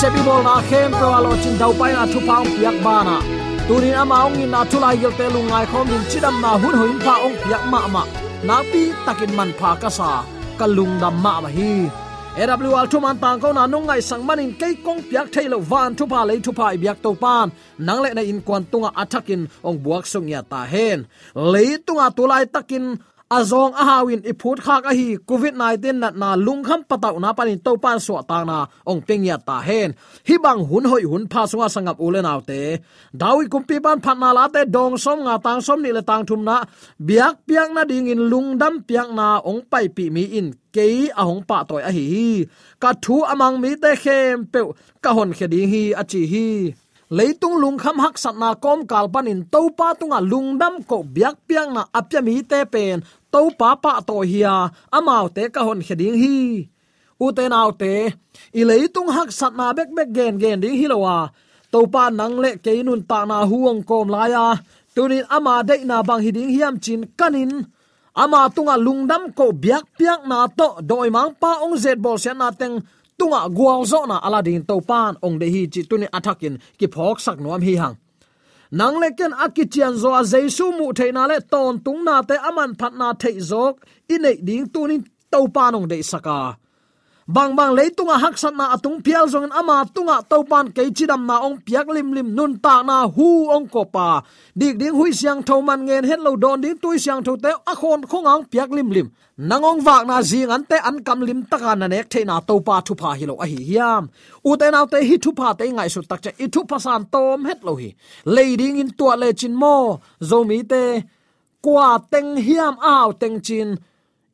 sepi 0.00 0.20
bol 0.26 0.40
na 0.46 0.54
khem 0.68 0.90
pro 0.98 1.08
alo 1.18 1.30
chin 1.42 1.54
dau 1.60 1.72
pai 1.78 1.92
na 1.96 2.02
thu 2.12 2.18
paung 2.28 2.50
piak 2.56 2.76
bana 2.84 3.18
tunin 3.70 3.94
ama 3.94 4.26
ong 4.26 4.42
in 4.42 4.50
na 4.50 4.60
thulai 4.70 4.98
gel 4.98 5.14
te 5.18 5.26
lungai 5.34 5.64
khom 5.70 5.86
din 5.90 6.02
chidam 6.10 6.36
na 6.42 6.50
hun 6.62 6.74
hoin 6.80 6.98
pha 7.04 7.14
ong 7.26 7.36
piak 7.42 7.62
ma 7.72 7.80
ma. 7.94 8.02
Na 8.48 8.56
pi 8.70 8.82
takin 9.06 9.32
man 9.38 9.50
pha 9.58 9.70
ka 9.82 9.90
sa. 9.98 10.10
Kalung 10.58 10.94
dam 11.02 11.14
ma 11.24 11.32
ma 11.44 11.50
hi. 11.56 11.72
AWL 12.40 12.86
thu 12.92 12.98
man 13.04 13.16
tang 13.22 13.38
ko 13.42 13.48
na 13.54 13.62
nung 13.72 13.86
ngai 13.86 14.02
sang 14.08 14.22
manin 14.28 14.50
kei 14.60 14.74
kong 14.86 15.00
piak 15.08 15.26
thailo 15.34 15.58
van 15.70 15.90
thu 15.98 16.04
pa 16.12 16.20
le 16.28 16.34
thu 16.44 16.52
pa 16.58 16.66
biak 16.82 16.98
to 17.04 17.10
pan. 17.22 17.46
Nang 17.86 18.00
le 18.02 18.10
na 18.16 18.22
in 18.30 18.40
kwan 18.46 18.62
tunga 18.70 18.90
athakin 19.02 19.42
ong 19.68 19.78
buak 19.84 20.04
sung 20.12 20.28
ya 20.32 20.40
ta 20.52 20.60
hen. 20.72 20.98
Le 21.52 21.64
tunga 21.86 22.06
tulai 22.16 22.44
takin 22.54 22.84
azong 23.30 23.78
a 23.78 23.84
hawin 23.86 24.26
i 24.26 24.32
phut 24.40 24.58
khak 24.66 24.82
a 24.90 24.92
hi 24.98 25.14
covid 25.28 25.54
19 25.54 26.02
na 26.02 26.08
na 26.10 26.28
lungkham 26.46 26.82
pataw 26.90 27.14
na 27.22 27.30
panin 27.38 27.62
to 27.66 27.72
pan 27.82 27.98
so 28.06 28.18
ta 28.30 28.38
na 28.50 28.58
ong 28.90 29.02
peng 29.06 29.22
ya 29.30 29.36
ta 29.48 29.56
hen. 29.68 29.94
Hi 30.26 30.34
bang 30.44 30.60
hun 30.68 30.84
hoi 30.90 31.04
hun 31.10 31.24
pha 31.32 31.42
sunga 31.50 31.68
sangap 31.74 31.96
ulen 32.06 32.26
autte. 32.32 32.62
Dawi 33.20 33.44
kumpi 33.52 33.76
ban 33.84 34.02
phan 34.04 34.18
na 34.22 34.34
la 34.36 34.44
te 34.54 34.66
dong 34.74 34.98
som 35.04 35.18
nga 35.26 35.34
tang 35.44 35.60
som 35.66 35.78
ni 35.82 35.90
le 35.96 36.02
tang 36.02 36.26
thum 36.28 36.42
na. 36.48 36.56
Biak 37.06 37.34
piang 37.46 37.70
na 37.76 37.82
ding 37.90 38.10
in 38.12 38.22
lungdam 38.30 38.74
piang 38.88 39.10
na 39.18 39.38
ong 39.50 39.62
pai 39.70 39.86
pi 39.96 40.04
mi 40.14 40.24
in 40.38 40.48
ke 40.74 40.86
a 41.20 41.22
hong 41.28 41.42
pa 41.48 41.62
toy 41.68 41.82
a 41.88 41.90
hi. 41.96 42.10
Ka 42.82 42.90
thu 43.02 43.16
amang 43.32 43.56
mi 43.62 43.70
te 43.82 43.90
khem 44.02 44.50
pe 44.52 44.60
ka 45.04 45.10
hon 45.16 45.30
khedi 45.38 45.62
hi 45.72 45.82
a 46.00 46.02
chi 46.10 46.22
hi. 46.32 46.48
Leitung 47.10 47.58
lung 47.58 47.74
kham 47.74 47.98
hak 47.98 48.14
sat 48.22 48.38
na 48.38 48.54
kom 48.54 48.86
kal 48.90 49.06
panin 49.14 49.42
to 49.52 49.60
pa 49.78 49.98
tunga 49.98 50.22
lungdam 50.22 50.74
ko 50.86 51.02
biak 51.02 51.42
piang 51.46 51.74
na 51.74 51.82
apya 51.98 52.20
mi 52.22 52.38
te 52.50 52.62
pen 52.72 53.02
to 53.32 53.40
pa 53.60 53.70
pa 53.82 53.92
to 54.08 54.16
hiya 54.30 54.54
amao 54.96 55.26
te 55.36 55.42
ka 55.54 55.60
hon 55.66 55.80
kheding 55.86 56.16
hi. 56.22 56.36
U 57.24 57.26
te 57.36 57.44
nau 57.54 57.70
te 57.80 57.92
i 58.60 58.62
leitung 58.68 59.10
hak 59.16 59.30
sat 59.38 59.52
na 59.58 59.66
bek 59.78 59.90
bek 59.96 60.08
gen 60.16 60.34
gen 60.42 60.60
ding 60.62 60.76
hilowa 60.80 61.16
à. 61.24 61.30
to 61.72 61.80
pa 61.92 62.04
nang 62.18 62.36
le 62.42 62.50
ke 62.64 62.72
nun 62.86 63.02
ta 63.10 63.18
na 63.30 63.38
huang 63.50 63.80
kom 63.88 64.08
la 64.14 64.22
ya 64.34 64.44
à. 64.52 64.60
tunin 64.94 65.24
ama 65.36 65.54
de 65.68 65.76
na 65.90 65.96
bang 66.08 66.22
hiding 66.24 66.50
hiam 66.54 66.74
chin 66.84 67.02
kanin 67.18 67.52
ama 68.22 68.40
tunga 68.54 68.76
à 68.78 68.82
lungdam 68.86 69.22
ko 69.38 69.46
biak 69.62 69.84
piak 69.98 70.20
na 70.30 70.38
to 70.58 70.68
doi 70.90 71.08
mang 71.16 71.32
pa 71.40 71.50
ong 71.64 71.76
zet 71.82 71.98
bol 72.04 72.18
sen 72.24 72.38
na 72.42 72.50
teng. 72.60 72.76
Tunga 73.20 73.52
gwal 73.52 73.84
zo 73.84 74.00
na 74.08 74.16
aladin 74.26 74.64
to 74.64 74.80
pan 74.80 75.12
ong 75.20 75.36
de 75.40 75.46
hi 75.54 75.62
chi 75.72 75.80
tuni 75.88 76.06
athakin 76.16 76.54
ki 76.78 76.86
phok 76.94 77.16
sak 77.24 77.36
nuam 77.44 77.60
hi 77.66 77.74
hang 77.82 77.96
nang 78.78 78.96
leken 79.02 79.32
akichian 79.44 79.94
zo 80.02 80.10
a 80.14 80.22
jesu 80.32 80.64
mu 80.78 80.86
theina 80.98 81.22
le 81.30 81.38
ton 81.52 81.74
tung 81.84 82.02
na 82.06 82.22
te 82.28 82.36
aman 82.48 82.72
phat 82.80 82.92
na 83.00 83.08
thei 83.22 83.36
zok. 83.50 83.74
Inei 84.14 84.36
ding 84.46 84.66
tunin 84.72 85.02
topa 85.32 85.64
nong 85.72 85.88
de 85.90 85.98
saka 86.02 86.38
bang 87.34 87.52
bang 87.58 87.72
leitunga 87.78 88.16
haksat 88.18 88.54
na 88.58 88.74
atung 88.74 88.98
pial 89.04 89.24
zong 89.32 89.54
ama 89.54 89.86
tunga 89.94 90.16
topan 90.30 90.66
chi 90.74 90.90
chidam 90.96 91.22
na 91.30 91.36
ong 91.46 91.62
piak 91.66 91.86
lim 91.94 92.08
lim 92.16 92.28
nun 92.36 92.52
ta 92.64 92.82
na 92.82 92.96
hu 93.06 93.28
ong 93.54 93.66
kopa 93.74 94.08
dik 94.58 94.74
ding 94.80 94.94
hui 94.98 95.10
siang 95.20 95.40
tho 95.46 95.56
man 95.68 95.80
ngen 95.86 96.04
het 96.10 96.20
lo 96.26 96.32
don 96.42 96.58
ding 96.62 96.78
tui 96.82 96.98
siang 97.04 97.22
tho 97.26 97.32
te 97.44 97.50
a 97.72 97.74
khon 97.80 98.00
khong 98.10 98.42
piak 98.52 98.70
lim 98.76 98.90
lim. 98.96 99.08
Nangong 99.48 99.80
wak 99.86 100.02
na 100.10 100.16
zing 100.30 100.50
an 100.50 100.62
te 100.70 100.76
an 100.88 100.96
kam 101.06 101.20
lim 101.28 101.40
taka 101.50 101.72
na 101.80 101.86
nek 101.86 102.10
the 102.12 102.20
na 102.24 102.40
to 102.48 102.54
pa 102.66 102.76
thu 102.86 102.94
pa 103.00 103.10
hi 103.18 103.24
lo 103.30 103.34
a 103.44 103.46
hi 103.52 103.60
hiam. 103.70 104.02
U 104.48 104.56
te 104.60 104.66
nau 104.74 104.86
te 104.92 104.98
hi 105.08 105.16
thu 105.22 105.30
pa 105.38 105.48
te 105.58 105.64
ngai 105.76 105.88
su 105.94 106.00
tak 106.10 106.20
cha 106.24 106.30
i 106.44 106.46
thu 106.54 106.60
pa 106.70 106.78
san 106.84 107.02
tom 107.12 107.44
het 107.48 107.60
lo 107.66 107.72
hi. 107.80 107.90
Leading 108.34 108.76
in 108.82 108.90
tua 108.98 109.14
le 109.22 109.28
chin 109.40 109.54
mo. 109.62 109.76
Zo 110.28 110.38
mi 110.48 110.58
te, 110.72 110.82
kwa 111.64 111.88
teng 112.12 112.30
hiam 112.46 112.74
aw 112.94 113.08
teng 113.20 113.38
chin 113.46 113.68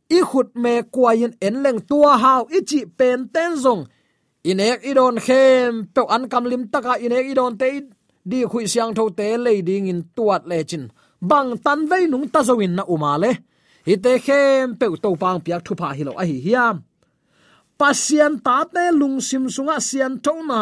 i 0.09 0.21
khut 0.29 0.49
me 0.63 0.73
kwain 0.95 1.33
en 1.47 1.57
leng 1.65 1.81
tua 1.89 2.13
hao, 2.23 2.43
i 2.57 2.59
chi 2.69 2.81
pen 2.99 3.29
ten 3.35 3.53
zong. 3.65 3.83
Inek 4.51 4.81
idon 4.91 5.17
khem, 5.27 5.73
pe 5.95 6.03
an 6.15 6.25
kam 6.31 6.45
lim 6.51 6.65
taka 6.73 6.93
inek 7.07 7.27
idon 7.33 7.55
te 7.61 7.69
di 8.31 8.39
khui 8.51 8.65
siang 8.73 8.93
tho 8.97 9.05
te 9.19 9.27
leading 9.45 9.87
in 9.93 10.01
tuat 10.17 10.43
le 10.51 10.59
chin. 10.71 10.85
Bang 11.31 11.51
tan 11.65 11.81
vei 11.91 12.05
nung 12.07 12.29
ta 12.33 12.41
zawin 12.49 12.75
na 12.77 12.83
uma 12.95 13.13
le. 13.23 13.33
Ite 13.93 14.13
khem, 14.27 14.77
pe 14.79 14.87
to 15.03 15.11
pang 15.23 15.41
piak 15.45 15.63
thu 15.67 15.73
pa 15.81 15.89
hi 15.97 16.03
lo 16.09 16.13
a 16.23 16.25
hi 16.31 16.39
hiam. 16.47 16.77
Pasian 17.79 18.35
ta 18.47 18.57
te 18.75 18.85
lung 19.01 19.19
sim 19.29 19.45
sunga 19.55 19.77
sian 19.89 20.13
na, 20.51 20.61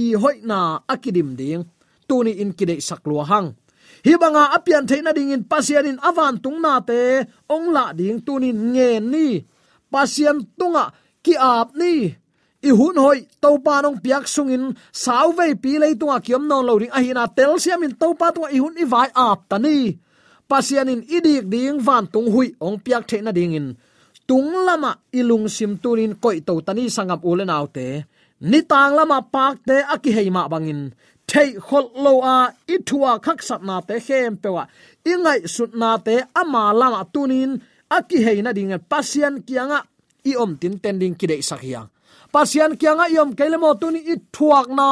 i 0.00 0.02
hoi 0.22 0.38
na 0.50 0.58
akidim 0.92 1.30
ding. 1.38 1.64
Tuni 2.08 2.32
in 2.42 2.52
kide 2.58 2.76
saklua 2.88 3.24
hang 3.30 3.48
hibanga 4.08 4.44
apian 4.56 4.84
theina 4.88 5.12
ding 5.16 5.30
in 5.36 5.44
pasian 5.50 5.86
in 5.90 5.98
avan 6.08 6.34
tungna 6.44 6.74
te 6.88 7.00
ongla 7.54 7.84
ding 7.98 8.18
tunin 8.26 8.58
nge 8.74 8.90
ni. 9.12 9.28
Pasian 9.92 10.38
tunga 10.58 10.84
ki 11.24 11.34
ap 11.36 11.68
ni. 11.80 11.94
I 12.68 12.70
hun 12.78 12.96
hoi 13.04 13.18
to 13.42 13.50
pa 13.64 13.74
nong 13.84 14.02
piak 14.04 14.24
sungin 14.34 14.64
sau 15.04 15.30
ve 15.38 15.54
pi 15.62 15.78
le 15.78 15.88
tunga 16.00 16.18
kiom 16.26 16.44
non 16.50 16.66
lo 16.66 16.74
ring 16.80 16.94
ahina 16.98 17.24
tel 17.36 17.54
siam 17.62 17.84
in 17.86 17.94
to 18.00 18.08
pa 18.20 18.34
tunga 18.34 18.48
i 18.56 18.58
hun 18.62 18.74
i 18.82 18.84
vai 18.92 19.08
ap 19.14 19.46
tani 19.50 19.94
pasian 20.50 20.90
in 20.92 21.02
idik 21.16 21.44
ding 21.52 21.78
van 21.86 22.04
tung 22.12 22.28
hui 22.34 22.48
ong 22.66 22.76
piak 22.84 23.04
theina 23.10 23.30
ding 23.38 23.54
in. 23.58 23.68
Tung 24.28 24.50
lama 24.66 24.92
ilung 25.18 25.46
sim 25.56 25.72
tunin 25.82 26.12
koi 26.22 26.38
to 26.48 26.54
tani 26.66 26.84
sangam 26.96 27.20
ulen 27.30 27.54
autte 27.56 27.86
ni 28.50 28.60
tang 28.70 28.94
lama 28.98 29.18
pak 29.34 29.54
te 29.66 29.76
aki 29.94 30.10
heima 30.16 30.42
bangin 30.52 30.80
thei 31.30 31.50
khol 31.66 31.86
lo 32.04 32.12
a 32.36 32.38
ithua 32.74 33.12
khak 33.24 33.40
sat 33.48 33.62
na 33.68 33.76
te 33.88 33.94
hem 34.06 34.34
pewa 34.42 34.64
ingai 35.12 35.40
sut 35.54 35.72
na 35.80 35.90
te 36.06 36.14
ama 36.40 36.62
lama 36.80 37.02
tunin 37.14 37.50
aki 37.96 38.18
heina 38.26 38.50
ding 38.56 38.72
e 38.76 38.78
pasian 38.90 39.34
kianga, 39.46 39.80
i 40.30 40.32
om 40.42 40.52
tin 40.60 40.74
tending 40.82 41.14
kidei 41.20 41.42
sakhiang 41.50 41.88
pasian 42.32 42.72
kianga 42.80 43.04
i 43.14 43.16
om 43.18 43.32
kelemo 43.38 43.70
tuni, 43.80 44.00
i 44.12 44.14
thuak 44.34 44.68
na 44.78 44.88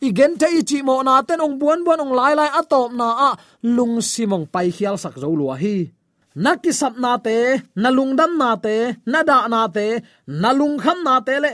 gen 0.00 0.32
te 0.40 0.46
ichi 0.58 0.78
mo 0.82 1.02
na, 1.02 1.20
ten 1.28 1.40
ong 1.44 1.56
buan 1.60 1.84
buan 1.84 2.00
ong 2.04 2.14
lai 2.18 2.32
lai 2.40 2.50
atop 2.60 2.90
na, 3.00 3.08
a 3.28 3.30
lung 3.76 4.00
simong 4.00 4.46
pai 4.52 4.68
khial 4.76 4.96
sak 4.96 5.14
zo 5.20 5.28
lua 5.40 5.56
hi. 5.60 5.76
Na 6.40 6.56
ki 6.62 6.72
sap 6.72 6.94
na 6.96 7.12
te, 7.26 7.36
na 7.82 7.88
lung 7.96 8.16
dam 8.16 8.32
na 8.40 8.56
te, 8.64 8.76
na 9.12 9.20
da 9.28 9.44
na 9.52 9.68
te, 9.68 10.00
na 10.42 10.50
lung 10.58 10.78
kham 10.82 10.98
na 11.04 11.20
te 11.26 11.36
le, 11.44 11.52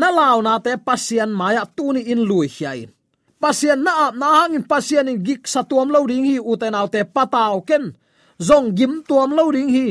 na 0.00 0.08
law 0.18 0.36
na 0.46 0.54
te 0.64 0.72
pasian 0.86 1.30
maya 1.40 1.64
tuni 1.76 2.02
in 2.12 2.20
lui 2.28 2.48
hiain 2.56 2.90
pasien 3.46 3.78
na 3.78 4.10
ap 4.10 4.14
na 4.18 4.42
hangin 4.42 4.66
pasien 4.66 5.06
in 5.06 5.22
gik 5.22 5.46
satuam 5.46 5.86
lo 5.94 6.02
ding 6.10 6.26
hi 6.26 6.36
uten 6.42 6.74
autte 6.74 7.06
pataw 7.06 7.62
ken 7.62 7.94
zong 8.42 8.74
gim 8.74 9.06
tuam 9.06 9.30
lo 9.38 9.46
ding 9.54 9.70
hi. 9.70 9.88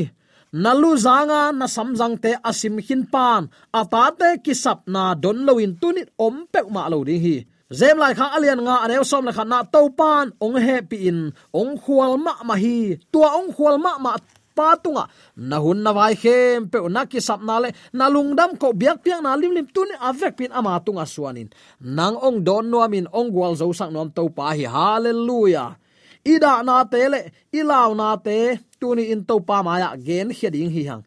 Nalu 0.52 0.92
zanga 1.00 1.56
na 1.56 1.64
samjang 1.64 2.20
te 2.20 2.32
asim 2.44 2.76
hin 2.86 3.02
pan 3.12 3.48
ata 3.72 4.12
te 4.12 4.28
kisap 4.44 4.84
na 4.92 5.16
don 5.22 5.38
lo 5.48 5.56
in 5.64 5.72
tunit 5.80 6.12
om 6.20 6.44
pek 6.52 6.68
ma 6.68 6.82
lo 6.92 7.00
ding 7.08 7.22
hi. 7.24 7.36
Zem 7.72 7.96
lai 7.96 8.12
kha 8.18 8.26
alian 8.36 8.60
nga 8.66 8.76
anew 8.84 9.04
som 9.10 9.24
la 9.24 9.32
khana 9.32 9.58
to 9.72 9.80
pan 9.98 10.26
ong 10.44 10.56
he 10.60 10.76
pi 10.90 10.96
in. 11.08 11.20
Ong 11.60 11.80
khwal 11.80 12.12
ma 12.20 12.34
ma 12.48 12.54
hi. 12.62 13.00
Tua 13.12 13.28
ong 13.40 13.50
khwal 13.56 13.76
ma 13.84 13.92
ma 14.04 14.10
pa 14.56 14.72
tunga 14.80 15.04
na 15.36 15.60
hun 15.60 15.84
na 15.84 15.92
vai 15.92 16.16
khem 16.16 16.72
pe 16.72 16.80
na 16.88 17.04
ki 17.04 17.20
sap 17.20 17.44
na 17.44 17.60
le, 17.60 17.68
na 17.92 18.08
lungdam 18.08 18.56
ko 18.56 18.72
biak 18.72 19.04
piang 19.04 19.20
na 19.20 19.36
lim 19.36 19.52
lim 19.52 19.68
tun 19.68 19.92
avek 20.00 20.40
pin 20.40 20.52
ama 20.58 20.80
tunga 20.80 21.04
suanin. 21.04 21.52
Nang 21.84 22.16
ong 22.16 22.40
don 22.40 22.64
nuamin 22.72 23.06
ong 23.12 23.28
gwal 23.28 23.52
zo 23.60 23.68
sang 23.76 23.92
nom 23.92 24.08
to 24.08 24.32
pa 24.32 24.56
hi. 24.56 24.64
Hallelujah. 24.64 25.76
Ida 26.24 26.64
na 26.64 26.82
te 26.88 27.04
le 27.12 27.20
ilaw 27.52 27.92
na 27.92 28.16
te, 28.16 28.58
tuni 28.80 29.12
in 29.12 29.22
to 29.28 29.36
pa 29.44 29.60
maya 29.60 29.92
gen 30.00 30.32
heding 30.32 30.72
hi 30.72 30.82
hang. 30.88 31.04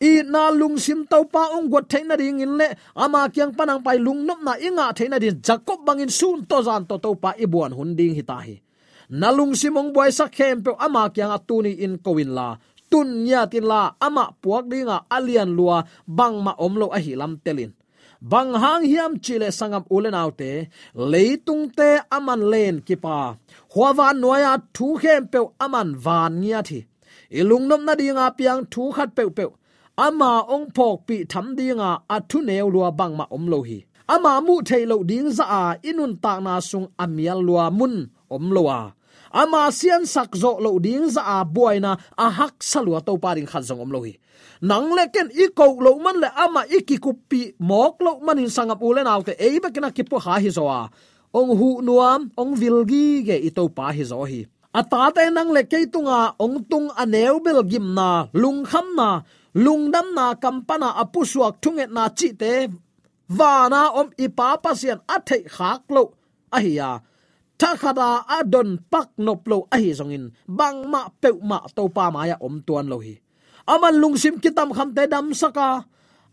I 0.00 0.22
na 0.24 0.48
lung 0.48 0.78
sim 0.78 1.04
to 1.10 1.24
pa 1.28 1.52
ong 1.56 1.68
got 1.72 1.88
theina 1.88 2.16
ring 2.16 2.40
in 2.40 2.56
le, 2.60 2.68
ama 2.96 3.28
kyang 3.28 3.52
panang 3.56 3.84
pai 3.84 3.98
lung 3.98 4.24
nop 4.24 4.40
na 4.44 4.54
inga 4.56 4.92
theina 4.96 5.18
din 5.20 5.40
jacob 5.42 5.84
bangin 5.84 6.08
sun 6.08 6.46
to 6.48 6.62
zan 6.62 6.88
to 6.88 6.96
to 6.96 7.16
pa 7.16 7.36
ibuan 7.36 7.72
hun 7.76 7.96
ding 7.98 8.14
hi 8.16 8.24
ta 8.24 8.38
hi. 8.40 8.56
Nalung 9.10 9.58
simong 9.58 9.90
boy 9.90 10.06
sa 10.14 10.30
kempo 10.30 10.78
ama 10.78 11.10
kyang 11.10 11.34
atuni 11.34 11.82
in 11.82 11.98
kowin 11.98 12.30
la 12.30 12.54
tun 12.90 13.08
nya 13.26 13.40
tin 13.52 13.66
la, 13.72 13.82
ama 14.06 14.24
puak 14.42 14.64
dinga 14.70 14.96
alian 15.16 15.50
lua, 15.58 15.78
bang 16.18 16.36
ma 16.44 16.52
omlo 16.66 16.86
a 16.96 16.98
hi 17.04 17.12
lam 17.20 17.34
telin. 17.44 17.72
Bang 18.20 18.52
hang 18.62 18.84
hiam 18.90 19.12
chile 19.24 19.48
sangam 19.58 19.84
ulen 19.94 20.14
autte 20.22 20.50
leitung 21.12 21.64
te 21.78 21.88
aman 22.16 22.42
len 22.52 22.76
kipa. 22.86 23.16
Huawan 23.72 24.16
noya 24.22 24.52
thu 24.74 24.86
khem 25.02 25.22
pe 25.32 25.40
aman 25.64 25.88
van 26.04 26.32
nya 26.42 26.60
thi. 26.68 26.78
Ilung 27.38 27.66
nom 27.68 27.82
na 27.86 27.94
dinga 28.00 28.26
piang 28.38 28.62
thu 28.72 28.82
khat 28.96 29.10
pe 29.16 29.24
pe 29.36 29.44
ama 30.06 30.32
ong 30.54 30.66
phok 30.76 30.96
pi 31.06 31.16
tham 31.30 31.46
dinga 31.58 31.90
athu 32.16 32.38
neu 32.48 32.68
lua 32.74 32.88
bang 32.98 33.14
ma 33.18 33.24
omlo 33.36 33.58
hi. 33.68 33.78
Ama 34.14 34.32
mu 34.46 34.54
thei 34.68 34.84
lo 34.90 34.96
ding 35.10 35.28
za 35.36 35.44
a, 35.62 35.64
inun 35.88 36.12
ta 36.22 36.32
na 36.44 36.54
sung 36.70 36.88
amial 37.04 37.40
lua 37.48 37.64
mun 37.78 37.94
omloa 38.36 38.78
lo 38.86 38.99
ama 39.30 39.70
sian 39.72 40.06
sak 40.06 40.36
zo 40.36 40.58
lo 40.60 40.78
ding 40.78 41.08
za 41.10 41.22
a 41.22 41.38
buaina 41.44 41.98
a 42.18 42.26
hak 42.30 42.62
salua 42.62 43.00
to 43.06 43.16
paring 43.18 43.46
khat 43.46 43.62
zong 43.62 43.80
om 43.80 43.90
lo 43.94 44.02
hi 44.02 44.14
nang 44.60 44.92
le 44.92 45.08
ken 45.14 45.28
i 45.32 45.48
ko 45.56 45.80
lo 45.80 45.96
man 46.04 46.20
le 46.20 46.28
ama 46.36 46.62
i 46.68 46.84
ki 46.88 46.96
kupi 47.04 47.56
mok 47.58 47.96
lo 48.04 48.12
man 48.20 48.38
in 48.38 48.52
sangap 48.52 48.80
ule 48.82 49.00
naw 49.04 49.20
te 49.24 49.32
e 49.38 49.56
ba 49.62 49.68
kena 49.74 49.88
ki 49.96 50.04
po 50.04 50.18
ha 50.20 50.36
hi 50.36 50.50
zo 50.52 50.68
a. 50.68 50.82
Ong 51.30 51.54
hu 51.58 51.68
nuam, 51.86 52.26
ong 52.34 52.52
vilgi 52.58 53.22
ge 53.22 53.36
i 53.48 53.50
to 53.56 53.64
pa 53.76 53.94
hi 53.96 54.04
zo 54.04 54.26
hi. 54.26 54.40
Ata 54.74 55.14
te 55.14 55.30
nang 55.30 55.50
le 55.56 55.62
ke 55.62 55.78
tunga, 55.86 56.34
ong 56.44 56.66
tung 56.70 56.90
aneu 57.02 57.38
bel 57.44 57.62
gim 57.70 57.86
na, 57.94 58.26
lung 58.34 58.66
kham 58.66 58.86
na, 58.98 59.22
lung 59.54 59.90
dam 59.94 60.10
na 60.14 60.34
kampana 60.42 60.90
apusuak 61.02 61.54
thunget 61.62 61.90
na 61.96 62.04
chi 62.18 62.28
te 62.40 62.68
wana 63.38 63.82
om 64.00 64.08
ipa 64.24 64.58
pasian 64.62 65.00
athei 65.14 65.42
khak 65.56 65.82
lo 65.94 66.02
ahia 66.56 66.90
takhada 67.60 68.24
adon 68.24 68.80
pak 68.88 69.12
noplo 69.20 69.68
ahi 69.68 69.92
zongin. 69.92 70.32
Bang 70.48 70.88
ma 70.88 71.12
pe 71.20 71.28
ma 71.44 71.60
to 71.76 71.92
pa 71.92 72.08
ma 72.08 72.24
ya 72.24 72.40
om 72.40 72.64
tuan 72.64 72.88
lohi 72.88 73.20
aman 73.70 73.94
lungsim 74.02 74.42
kitam 74.42 74.74
kham 74.74 74.90
te 74.90 75.06
dam 75.06 75.30
saka. 75.30 75.86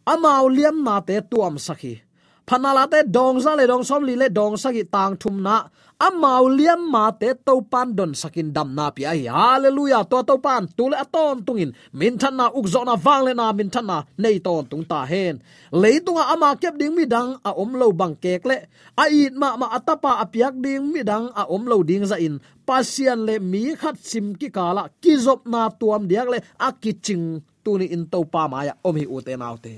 Amau 0.07 0.47
liam 0.47 0.81
na 0.87 1.03
te 1.03 1.19
tuam 1.19 1.59
sakhi 1.59 2.06
phanala 2.47 2.87
te 2.91 2.99
dong 3.15 3.37
za 3.43 3.51
le 3.59 3.67
dong 3.67 3.83
som 3.83 4.01
li 4.07 4.15
le 4.21 4.27
dong 4.31 4.55
saki 4.63 4.83
tang 4.93 5.13
thum 5.21 5.43
na. 5.43 5.57
Amau 5.97 6.45
liam 6.57 6.81
ma 6.93 7.09
te 7.09 7.33
to 7.45 7.53
pan 7.71 7.89
don 7.97 8.13
sakin 8.13 8.53
dam 8.55 8.69
na 8.77 8.85
pi 8.95 9.01
ai 9.11 9.25
hallelujah. 9.25 10.05
To 10.11 10.21
to 10.29 10.35
pan 10.45 10.63
tu 10.77 10.85
le 10.91 10.95
aton 11.03 11.41
tungin 11.45 11.71
min 11.99 12.15
than 12.21 12.37
na, 12.37 12.45
uk 12.57 12.67
zo 12.73 12.85
na 12.85 12.95
wang 13.05 13.25
le 13.25 13.33
na, 13.33 13.49
min 13.57 13.69
than 13.73 13.85
na, 13.89 13.97
nei 14.21 14.37
ton 14.45 14.63
tung 14.69 14.85
ta 14.85 14.99
hen. 15.09 15.41
Le 15.73 15.91
tunga 16.05 16.23
ama 16.33 16.53
kep 16.61 16.77
ding 16.77 16.93
mi 16.93 17.05
dang, 17.09 17.29
a 17.41 17.51
om 17.63 17.73
lo 17.73 17.91
bang 17.99 18.15
kek 18.23 18.45
le. 18.45 18.57
A 19.01 19.09
it 19.09 19.33
ma 19.33 19.57
ma 19.57 19.67
atapa 19.77 20.21
apiak 20.23 20.53
ding 20.61 20.85
mi 20.93 21.01
dang, 21.01 21.25
a 21.33 21.43
om 21.49 21.65
lo 21.65 21.81
ding 21.81 22.05
za 22.05 22.17
in. 22.21 22.37
Pasian 22.67 23.25
le 23.27 23.35
mi 23.51 23.73
khat 23.81 23.97
sim 23.97 24.35
ki 24.39 24.49
kala, 24.53 24.83
ki 25.01 25.17
zop 25.17 25.41
na 25.49 25.61
tuam 25.79 26.05
diak 26.05 26.27
le, 26.29 26.39
a 26.61 26.69
ki 26.81 26.93
ching 27.05 27.41
tu 27.67 27.75
ni 27.79 27.85
in 27.95 28.03
to 28.13 28.19
pa 28.33 28.47
maya 28.53 28.73
omi 28.87 29.03
u 29.15 29.17
te 29.27 29.33
nau 29.43 29.55
te. 29.65 29.73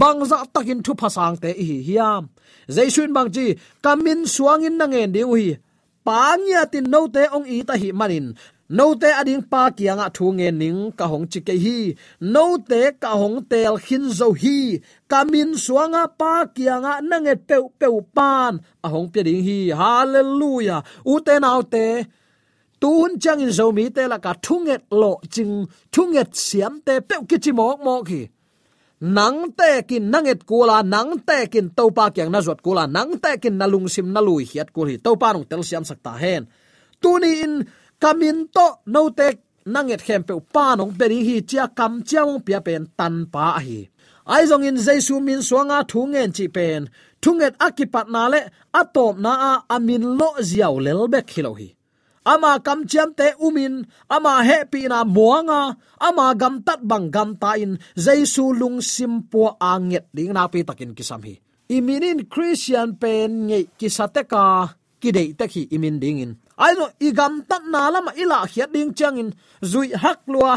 Bang 0.00 0.20
za 0.30 0.38
takin 0.54 0.80
thu 0.84 0.92
phasang 1.00 1.36
te 1.42 1.50
hi 1.68 1.76
hiam. 1.88 2.22
Jaisun 2.76 3.10
bang 3.16 3.30
chi 3.36 3.46
kamin 3.84 4.20
suangin 4.34 4.74
na 4.80 4.86
ngen 4.88 5.12
ding 5.14 5.32
hi. 5.36 5.46
Pangya 6.06 6.62
tin 6.72 6.86
no 6.92 7.00
te 7.14 7.22
ong 7.36 7.46
i 7.56 7.58
ta 7.68 7.74
hi 7.82 7.88
manin. 8.00 8.26
No 8.78 8.86
te 9.00 9.08
ading 9.20 9.44
pa 9.52 9.62
kianga 9.76 10.06
thu 10.16 10.26
nge 10.38 10.48
ning 10.62 10.82
ka 10.98 11.04
hong 11.12 11.26
chi 11.32 11.40
ke 11.48 11.54
hi. 11.64 11.78
No 12.34 12.44
te 12.70 12.80
ka 13.02 13.10
hong 13.20 13.38
tel 13.50 13.74
hin 13.86 14.04
zo 14.18 14.28
hi. 14.42 14.58
Kamin 15.10 15.50
suanga 15.64 16.04
pa 16.20 16.32
kianga 16.56 16.92
nange 17.10 17.34
pe 17.48 17.56
pe 17.80 17.88
pan. 18.16 18.52
A 18.84 18.88
hong 18.94 19.08
pe 19.12 19.20
ding 19.26 19.42
hi. 19.48 19.58
Hallelujah. 19.80 20.80
U 21.12 21.14
te 21.26 21.34
nau 21.44 21.60
te 21.74 21.86
tun 22.82 23.10
chang 23.22 23.40
in 23.44 23.52
zo 23.58 23.66
mi 23.76 23.84
te 23.96 24.02
la 24.12 24.18
ka 24.24 24.32
thunget 24.44 24.82
lo 25.00 25.10
ching 25.34 25.54
thunget 25.94 26.30
siam 26.46 26.74
te 26.86 26.94
pe 27.08 27.16
ki 27.28 27.36
chi 27.44 27.52
mok 27.58 27.78
mo 27.86 27.94
ki 28.08 28.22
nang 29.00 29.52
te 29.58 29.82
kin 29.88 30.04
nanget 30.12 30.40
kula 30.50 30.82
nang 30.94 31.12
te 31.28 31.46
kin 31.52 31.68
tàu 31.76 31.90
pa 31.96 32.04
kyang 32.14 32.30
na 32.32 32.40
zot 32.46 32.62
kula 32.64 32.84
nang 32.96 33.12
te 33.22 33.36
kin 33.42 33.58
na 33.58 33.66
lung 33.66 33.88
sim 33.94 34.08
na 34.14 34.20
lui 34.20 34.44
hiat 34.50 34.68
kul 34.74 34.88
hi 34.88 34.96
tàu 35.04 35.14
pa 35.22 35.28
nong 35.32 35.46
tel 35.50 35.62
siam 35.68 35.84
sakta 35.84 36.12
hen 36.22 36.42
tuni 37.02 37.32
in 37.44 37.54
kamin 38.02 38.38
to 38.54 38.66
no 38.86 39.02
te 39.18 39.28
nanget 39.74 40.00
khem 40.06 40.22
pe 40.28 40.34
pa 40.54 40.66
nong 40.78 40.92
pe 40.98 41.04
hi 41.26 41.36
chia 41.50 41.66
kam 41.78 41.92
mong 42.26 42.40
pia 42.46 42.60
pen 42.66 42.82
tan 42.98 43.14
pa 43.32 43.46
hi 43.66 43.80
ai 44.34 44.42
zong 44.50 44.64
in 44.68 44.76
jaisu 44.86 45.14
min 45.26 45.42
suanga 45.48 45.78
thu 45.90 46.00
ngen 46.12 46.30
chi 46.36 46.46
pen 46.56 46.82
thunget 47.22 47.54
akipat 47.66 48.06
na 48.14 48.22
le 48.32 48.40
atop 48.80 49.14
na 49.24 49.32
a 49.50 49.52
amin 49.74 50.04
lo 50.18 50.28
ziaw 50.50 50.74
lel 50.84 51.00
bek 51.12 51.26
hilo 51.34 51.52
hi 51.60 51.68
ama 52.24 52.58
kam 52.64 52.88
chiam 52.88 53.12
te 53.12 53.36
umin, 53.38 53.84
ama 54.08 54.42
happy 54.42 54.88
na 54.88 55.04
muanga, 55.04 55.76
ama 56.00 56.34
gam 56.34 56.64
tat 56.66 56.80
bang 56.82 57.12
gam 57.14 57.36
ta 57.36 57.54
in 57.60 57.78
jaisu 57.96 58.56
lung 58.56 58.80
sim 58.80 59.28
po 59.30 59.56
anget 59.60 60.08
ding 60.16 60.32
na 60.32 60.48
pi 60.48 60.64
takin 60.64 60.96
kisam 60.96 61.20
hi. 61.24 61.36
Iminin 61.68 62.24
christian 62.32 62.96
pen 62.96 63.48
nge 63.48 63.58
kisate 63.78 64.22
ka 64.28 64.74
kidei 65.00 65.36
te 65.38 65.44
hi 65.52 65.62
imin 65.76 65.96
ding 66.02 66.18
in. 66.24 66.32
Ai 66.56 66.72
no 66.78 66.88
igam 67.00 67.44
tat 67.48 67.62
na 67.72 67.92
lama 67.92 68.12
ila 68.16 68.48
hiat 68.48 68.70
ding 68.72 68.92
chang 68.98 69.20
in. 69.20 69.30
Zui 69.70 69.92
hak 69.92 70.24
lua. 70.32 70.54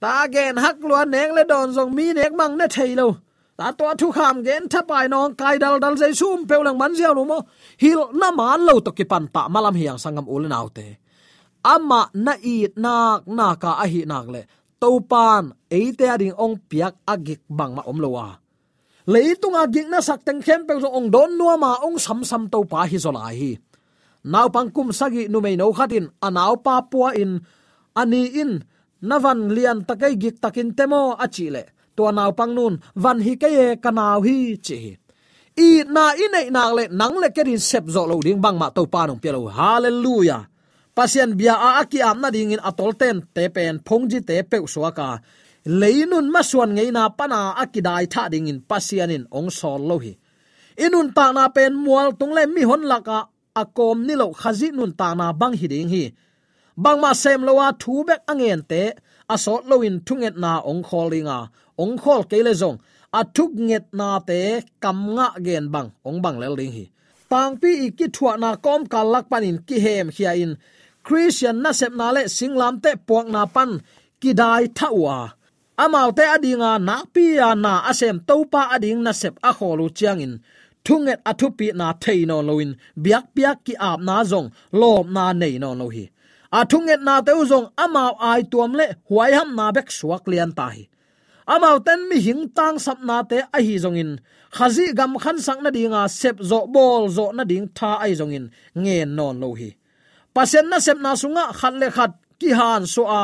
Ta 0.00 0.26
gen 0.32 0.56
hak 0.56 0.78
lua 0.88 1.04
neng 1.04 1.32
le 1.36 1.42
don 1.44 1.68
jong 1.76 1.92
mi 1.96 2.12
nek 2.16 2.32
mang 2.38 2.54
na 2.56 2.66
thailo 2.66 3.27
ta 3.58 3.74
to 3.78 3.84
thu 4.00 4.08
kham 4.16 4.36
gen 4.46 4.62
tha 4.72 4.80
pai 4.90 5.04
nong 5.12 5.34
kai 5.40 5.56
dal 5.62 5.76
dal 5.82 5.94
zai 6.00 6.12
sum 6.20 6.46
pe 6.48 6.54
lang 6.66 6.78
man 6.80 6.92
zia 6.98 7.10
no 7.10 7.22
mo. 7.30 7.38
Hil 7.82 8.00
na 8.20 8.28
man 8.38 8.60
lo 8.68 8.74
to 8.86 8.90
ki 8.98 9.04
pan 9.10 9.24
ta 9.34 9.42
malam 9.54 9.74
hiang 9.80 9.98
sangam 10.02 10.26
ul 10.34 10.44
naw 10.46 10.66
te. 10.76 10.86
Ama 11.74 12.00
na 12.24 12.34
i 12.54 12.56
nak 12.84 13.26
na 13.26 13.46
ka 13.62 13.70
a 13.82 13.86
hi 13.92 14.00
nak 14.10 14.26
le. 14.34 14.42
To 14.82 14.90
pan 15.10 15.44
e 15.78 15.80
te 15.98 16.06
ding 16.22 16.36
ong 16.44 16.54
piak 16.70 16.94
agik 17.12 17.42
bang 17.58 17.72
ma 17.76 17.82
om 17.90 17.98
lowa 18.04 18.28
leitung 19.08 19.56
agik 19.56 19.88
na 19.88 19.98
sak 20.04 20.20
teng 20.26 20.40
khem 20.44 20.62
pe 20.68 20.72
zo 20.84 20.88
ong 20.98 21.08
don 21.14 21.32
nuwa 21.38 21.54
ma 21.64 21.70
ong 21.86 21.96
sam 22.04 22.20
sam 22.30 22.42
to 22.52 22.60
pa 22.70 22.86
hi 22.90 22.96
zo 23.04 23.10
lai 23.10 23.34
hi. 23.40 23.52
Naw 24.32 24.46
pang 24.54 24.70
kum 24.74 24.88
sagi 24.98 25.26
nu 25.32 25.38
mei 25.44 25.56
no 25.58 25.72
khatin 25.78 26.06
anaw 26.26 26.54
pa 26.64 26.74
puwa 26.90 27.10
in 27.22 27.40
ani 28.00 28.22
in 28.42 28.52
navan 29.08 29.40
lian 29.56 29.78
takai 29.88 30.14
gik 30.22 30.36
takin 30.42 30.70
temo 30.78 31.16
achi 31.24 31.46
tua 31.98 32.10
to 32.10 32.16
naw 32.18 32.30
pang 32.38 32.52
nun 32.58 32.74
van 33.02 33.18
hi 33.26 33.32
ke 33.42 33.50
kanaw 33.84 34.18
hi 34.26 34.36
chi 34.66 34.78
i 35.66 35.68
na 35.94 36.04
i 36.22 36.26
nei 36.34 36.46
na 36.56 36.62
le 36.76 36.84
nang 37.00 37.16
le 37.22 37.28
kerin 37.36 37.62
sep 37.68 37.84
zo 37.94 38.02
lo 38.10 38.16
ding 38.26 38.40
bang 38.44 38.56
ma 38.60 38.68
to 38.76 38.82
pa 38.92 39.00
nong 39.08 39.20
pelo 39.22 39.40
hallelujah. 39.58 40.42
Pasien 40.96 41.30
bia 41.38 41.54
a 41.54 41.70
aki 41.82 41.98
am 42.02 42.18
na 42.22 42.28
ding 42.34 42.50
in 42.54 42.62
atol 42.68 42.92
ten, 43.00 43.16
te 43.34 43.44
pen 43.54 43.74
phongji 43.86 44.20
te 44.28 44.36
pe 44.50 44.58
suaka 44.74 45.08
leinun 45.80 46.26
masuan 46.34 46.70
ngei 46.76 46.90
na 46.96 47.02
pana 47.18 47.40
akidai 47.62 48.04
tha 48.12 48.22
ding 48.32 48.48
in 48.52 48.60
pasian 48.70 49.10
in 49.16 49.24
ong 49.38 49.50
sol 49.58 49.80
lo 49.90 49.96
hi 50.04 50.12
inun 50.84 51.08
ta 51.16 51.26
na 51.36 51.44
pen 51.56 51.72
mual 51.84 52.08
tung 52.18 52.32
le 52.36 52.42
mi 52.54 52.62
hon 52.70 52.82
laka 52.92 53.18
akom 53.60 53.98
ni 54.06 54.14
lo 54.20 54.26
khazi 54.40 54.68
nun 54.76 54.92
ta 55.00 55.08
na 55.18 55.26
bang 55.40 55.54
hi 55.60 55.66
ding 55.72 55.90
hi 55.94 56.04
bang 56.82 56.98
ma 57.02 57.10
sem 57.22 57.40
lo 57.46 57.52
wa 57.60 57.68
thu 57.82 57.94
bek 58.08 58.22
angen 58.32 58.60
te 58.70 58.82
asot 59.34 59.62
lo 59.70 59.76
in 59.88 59.96
thunget 60.06 60.34
na 60.44 60.52
ong 60.70 60.82
kholinga 60.88 61.38
ong 61.82 61.96
khol 62.02 62.22
ke 62.30 62.38
zong. 62.62 62.78
Athuk 63.20 63.52
nget 63.68 63.84
na 63.98 64.08
te 64.28 64.40
kam 64.82 64.98
nga 65.16 65.28
gen 65.46 65.66
bang 65.74 65.88
ong 66.08 66.18
bang 66.24 66.38
lel 66.42 66.56
ding 66.60 66.72
hi 66.76 66.86
tang 67.30 67.56
pi 67.60 67.70
iki 67.86 68.06
thua 68.14 68.32
na 68.42 68.50
kom 68.64 68.82
kal 68.92 69.06
lak 69.14 69.26
panin 69.30 69.58
ki 69.68 69.76
hem 69.84 70.08
hia 70.16 70.32
in. 70.44 70.52
Christian 71.06 71.56
na 71.62 71.70
sep 71.78 71.92
na 72.00 72.06
le 72.16 72.22
singlam 72.36 72.74
te 72.84 72.90
puak 73.06 73.26
na 73.34 73.42
pan 73.54 73.70
ki 74.20 74.30
dai 74.40 74.64
thawa 74.78 75.18
amau 75.82 76.10
te 76.16 76.24
adinga 76.34 76.72
na 76.88 76.96
pi 77.14 77.24
ya 77.40 77.50
na 77.64 77.72
asem 77.90 78.16
topa 78.28 78.62
ading 78.74 79.00
na 79.06 79.12
sep 79.20 79.34
a 79.48 79.50
kholu 79.58 79.86
chiang 79.98 80.20
in. 80.26 80.34
Thunget 80.84 81.20
athupi 81.30 81.66
na 81.80 81.86
theino 82.02 82.38
loin 82.48 82.70
biak 83.04 83.24
biak 83.36 83.58
ki 83.66 83.74
ap 83.90 84.00
na 84.08 84.16
zong. 84.30 84.48
Lom 84.80 85.06
na 85.16 85.24
nei 85.40 85.54
no 85.62 85.70
lo 85.80 85.86
hi. 85.94 86.04
Athunget 86.58 87.00
na 87.06 87.14
teu 87.26 87.40
zong. 87.50 87.66
Amau 87.84 88.12
ai 88.30 88.42
tuam 88.50 88.72
le 88.78 88.86
huai 89.08 89.32
ham 89.36 89.50
na 89.58 89.66
bek 89.76 89.88
suak 89.98 90.24
lian 90.30 90.52
ta 90.58 90.66
hi 90.74 90.82
amau 91.54 91.76
ten 91.86 92.00
mi 92.08 92.16
hing 92.26 92.42
tang 92.56 92.76
sap 92.84 92.98
na 93.08 93.16
te 93.30 93.38
a 93.56 93.58
hi 93.66 93.74
zong 93.84 93.98
in. 94.02 94.12
Khazi 94.56 94.86
gam 94.98 95.12
khan 95.22 95.38
sang 95.46 95.60
na 95.64 95.70
dinga, 95.76 96.02
sep 96.20 96.36
zo, 96.50 96.58
bol 96.74 97.08
zo 97.16 97.24
na 97.36 97.44
ding 97.50 97.66
tha 97.76 97.90
ai 98.04 98.12
zong 98.20 98.34
in. 98.38 98.46
Nge 98.82 98.98
non 99.16 99.36
lo 99.42 99.48
hi. 99.60 99.70
Pasen 100.34 100.66
na 100.70 100.78
sep 100.86 100.98
na 101.04 101.12
sunga, 101.22 101.44
khat 101.58 101.74
le 101.80 101.88
khat, 101.96 102.12
ki 102.40 102.50
han 102.58 102.82
so 102.94 103.02
a. 103.20 103.22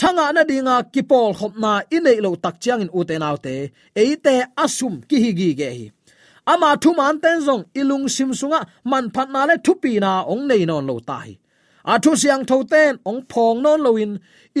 Thanga 0.00 0.26
na 0.34 0.42
dinga 0.50 0.76
kipol 0.92 1.30
khopna 1.38 1.72
inei 1.96 2.18
lo 2.24 2.30
tak 2.44 2.56
chiang 2.62 2.82
in 2.84 2.90
uten 2.98 3.26
autte 3.28 3.54
eite 4.02 4.34
asum 4.64 4.94
ki 5.08 5.16
hi 5.24 5.30
gi 5.38 5.50
ge 5.60 5.70
hi. 5.78 5.86
Ama 6.52 6.70
thu 6.82 6.90
man 6.98 7.16
ten 7.22 7.38
zong 7.46 7.64
ilung 7.80 8.06
sim 8.14 8.30
sunga, 8.40 8.60
man 8.90 9.06
phat 9.14 9.28
na 9.34 9.40
le 9.48 9.56
thupi 9.64 9.92
na, 10.04 10.12
ong 10.32 10.44
nei 10.50 10.62
non 10.70 10.86
lo 10.90 10.96
tai 11.10 11.30
a 11.92 11.94
thu 12.02 12.10
siang 12.16 12.44
tho 12.48 12.56
ten, 12.72 12.92
ong 13.04 13.22
phong 13.30 13.58
non 13.64 13.80
loin 13.86 14.12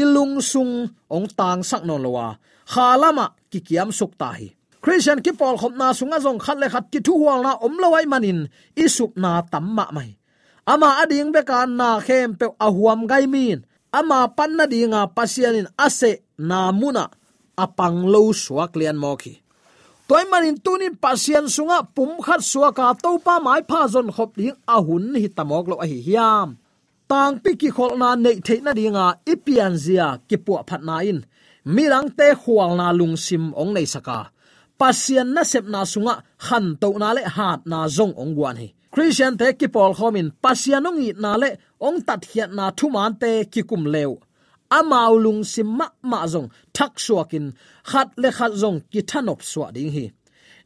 ilung 0.02 0.34
sung, 0.50 0.74
ong 1.16 1.26
tang 1.38 1.62
sak 1.70 1.82
non 1.88 2.02
lowa 2.04 2.28
khalama, 2.72 3.26
ki 3.50 3.60
kiam 3.60 3.90
sukta 3.90 4.34
tai 4.36 4.56
christian 4.84 5.20
ki 5.24 5.32
pol 5.32 5.56
khop 5.56 5.74
na 5.80 5.96
sunga 5.96 6.18
jong 6.24 6.40
khat 6.44 6.56
le 6.60 6.68
khat 6.68 6.84
ki 6.92 7.00
thu 7.06 7.12
hual 7.20 7.40
na 7.46 7.52
om 7.66 7.74
lawai 7.82 8.04
manin 8.12 8.40
isup 8.76 9.16
na 9.16 9.40
tamma 9.52 9.86
mai. 9.96 10.10
Ama 10.72 11.04
ading 11.04 11.32
be 11.34 11.40
kan 11.44 11.76
na 11.80 12.00
khem 12.06 12.36
pe 12.40 12.46
ahuam 12.66 13.00
gai 13.10 13.24
min. 13.24 13.64
Ama 13.92 14.28
panna 14.36 14.64
dinga 14.72 15.02
pasianin 15.16 15.68
ase 15.86 16.12
namuna 16.38 17.04
apang 17.64 17.98
lo 18.12 18.32
suak 18.32 18.72
lian 18.76 18.98
moki 18.98 19.44
toy 20.08 20.24
manin 20.28 20.60
tunin 20.60 20.94
pasian 21.00 21.48
sunga 21.48 21.80
pum 21.96 22.20
khat 22.20 22.44
suaka 22.44 22.92
to 23.02 23.16
pa 23.24 23.40
mai 23.40 23.62
pha 23.64 23.88
zon 23.88 24.12
khop 24.12 24.36
ding 24.36 24.58
ahun 24.68 25.16
hi 25.16 25.28
tamok 25.36 25.64
lo 25.70 25.76
a 25.84 25.86
hi 25.88 25.98
hiam. 26.06 26.48
Tang 27.10 27.36
pi 27.42 27.50
ki 27.60 27.68
khol 27.76 27.92
na 28.00 28.08
nei 28.24 28.36
the 28.46 28.54
na 28.64 28.72
dinga 28.78 29.06
ipian 29.32 29.74
zia 29.84 30.08
ki 30.28 30.36
pu 30.44 30.52
phat 30.68 30.82
na 30.88 30.96
in 31.10 31.18
mirang 31.66 32.08
te 32.18 32.28
khwal 32.42 32.72
na 32.80 32.88
lung 32.98 33.16
sim 33.16 33.44
ong 33.60 33.72
nei 33.74 33.86
saka. 33.94 34.18
Pasian 34.78 35.28
na 35.34 35.42
sep 35.42 35.64
na 35.74 35.80
sunga, 35.92 36.14
khan 36.44 36.76
to 36.80 36.88
na 36.98 37.12
le 37.16 37.22
hat 37.36 37.60
na 37.70 37.78
zong 37.96 38.14
ong 38.22 38.34
wan 38.36 38.56
hi. 38.56 38.68
Christian 38.92 39.34
te 39.40 39.52
ki 39.58 39.68
pol 39.74 39.92
khomin 39.98 40.28
pasianong 40.42 41.00
i 41.06 41.08
na 41.22 41.32
le 41.42 41.50
ong 41.86 41.98
tat 42.06 42.22
hiat 42.30 42.50
na 42.58 42.70
thu 42.78 42.86
man 42.94 43.12
te 43.22 43.30
ki 43.52 43.62
kum 43.70 43.84
lew 43.94 44.12
amaw 44.78 45.12
lung 45.24 45.42
sim 45.52 45.68
ma 45.78 45.86
ma 46.10 46.20
zong, 46.32 46.48
thak 46.76 46.92
suakin 47.04 47.46
khat 47.90 48.08
le 48.22 48.30
khat 48.38 48.52
zong 48.62 48.78
ki 48.92 49.00
thanop 49.10 49.40
suwa 49.50 49.68
ding 49.76 49.92
hi. 49.96 50.04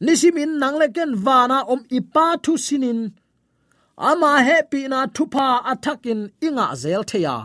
Nisimin 0.05 0.51
nang 0.61 0.77
le 0.81 0.87
ken 0.95 1.11
wana 1.25 1.59
om 1.73 1.81
ipa 1.97 2.25
thu 2.43 2.53
sinin. 2.65 2.99
Ama 4.09 4.31
happy 4.49 4.81
na 4.91 4.99
thupa 5.15 5.47
athakin 5.71 6.21
inga 6.47 6.67
zel 6.81 7.03
theya 7.09 7.35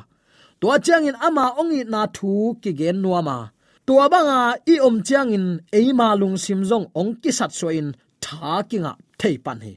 tua 0.64 0.78
chiang 0.78 1.04
in 1.04 1.16
ama 1.20 1.52
ongi 1.60 1.80
na 1.92 2.06
thu 2.16 2.56
ki 2.62 2.72
gen 2.72 2.96
nuama. 3.02 3.36
Tua 3.86 4.08
banga 4.12 4.40
i 4.72 4.74
om 4.86 4.96
changin 5.08 5.46
eima 5.78 6.08
lung 6.20 6.36
sim 6.44 6.60
jong 6.68 6.86
ong 7.00 7.12
ki 7.22 7.30
sat 7.38 7.52
so 7.58 7.68
in 7.80 7.88
tha 8.24 8.52
kinga 8.70 8.92
thei 9.20 9.36
pan 9.44 9.58
hi 9.64 9.74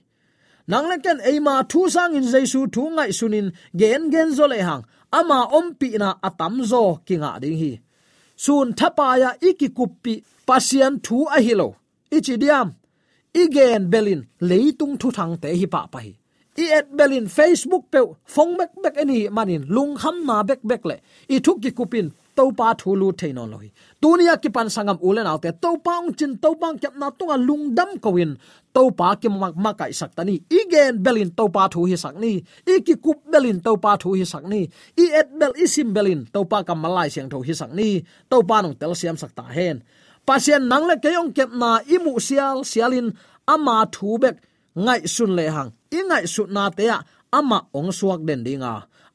nang 0.71 0.88
leken 0.91 1.19
eima 1.30 1.56
thu 1.71 1.80
sang 1.95 2.15
in 2.17 2.26
jesu 2.34 2.60
thu 2.73 2.84
ngai 2.95 3.12
sunin 3.19 3.47
gen 3.80 4.04
gen 4.13 4.30
zo 4.38 4.45
le 4.52 4.60
hang, 4.67 4.84
ama 5.19 5.39
ompi 5.58 5.89
na 6.02 6.10
atam 6.28 6.56
zo 6.71 6.84
kinga 7.08 7.32
ding 7.43 7.58
hi. 7.62 7.71
Sun 8.43 8.67
thapa 8.80 9.08
ya 9.21 9.30
iki 9.50 9.67
kuppi 9.78 10.13
pasian 10.47 10.93
thu 11.06 11.17
a 11.36 11.38
hilo 11.45 11.67
ichi 12.17 12.36
diam 12.43 12.67
igen 13.41 13.84
belin 13.91 14.21
leitung 14.50 14.95
thu 15.02 15.08
thang 15.17 15.34
te 15.41 15.50
hi 15.60 15.65
pa 15.73 15.82
pa 15.93 16.00
hi 16.06 16.12
i 16.58 16.65
et 16.78 16.88
belin 16.98 17.28
facebook 17.38 17.84
pe 17.91 18.00
phong 18.26 18.58
bek 18.60 18.72
bek 18.84 18.96
ani 19.02 19.30
manin, 19.30 19.63
lung 19.76 19.93
kham 20.02 20.26
na 20.26 20.43
bek 20.43 20.62
bek 20.63 20.86
le. 20.89 20.96
I 21.30 21.39
thuk 21.39 21.62
ki 21.62 21.72
kupin 21.78 22.08
to 22.36 22.52
pa 22.58 22.74
thulu 22.74 23.08
theino 23.20 23.43
loi. 23.54 23.67
Tunia 24.02 24.36
ki 24.41 24.50
pan 24.56 24.67
sangam 24.76 24.98
ulen 25.08 25.28
autte 25.32 25.52
to 25.62 25.78
pa 25.86 25.93
ong 26.02 26.13
chin 26.17 26.38
to 26.43 26.50
pa 26.62 26.67
kyap 26.82 26.96
na 27.02 27.08
tunga 27.17 27.38
lung 27.48 27.76
dam 27.78 27.89
kowin 28.04 28.32
to 28.74 28.84
pa 29.00 29.15
ki 29.22 29.30
mak 29.30 29.56
makai 29.65 29.91
saktani 30.00 30.36
igen 30.60 31.04
belin 31.06 31.30
to 31.38 31.46
pa 31.56 31.67
thu 31.74 31.86
hi 31.89 31.98
sakni 32.04 32.34
i 32.74 32.82
ki 32.88 32.96
kup 33.06 33.20
belin 33.32 33.58
to 33.65 33.72
pa 33.84 33.91
thu 34.02 34.10
hi 34.17 34.26
sakni 34.34 34.62
i 35.04 35.06
et 35.20 35.30
bel 35.39 35.54
isim 35.63 35.93
belin 35.96 36.26
to 36.34 36.41
pa 36.52 36.63
kam 36.67 36.80
malai 36.84 37.10
siang 37.13 37.30
tho 37.32 37.38
hi 37.48 37.54
sakni 37.62 37.89
to 38.30 38.38
pa 38.50 38.62
nong 38.62 38.76
tel 38.80 38.93
siam 38.96 39.17
sakta 39.22 39.46
hen. 39.58 39.78
Pasien 40.28 40.67
nang 40.67 40.84
le 40.89 40.96
ke 41.04 41.10
kep 41.38 41.52
na 41.62 41.80
imu 41.96 42.20
sial 42.20 42.58
sialin, 42.72 43.08
ama 43.48 43.88
thu 43.96 44.17
bek 44.24 44.36
ngai 44.76 45.02
sun 45.15 45.32
le 45.38 45.46
hang 45.56 45.72
ingai 45.91 46.08
ngai 46.08 46.26
su 46.34 46.43
na 46.56 46.63
te 46.78 46.86
ama 47.38 47.60
ong 47.78 47.91
suak 48.00 48.21
den 48.28 48.41
dinga 48.45 48.73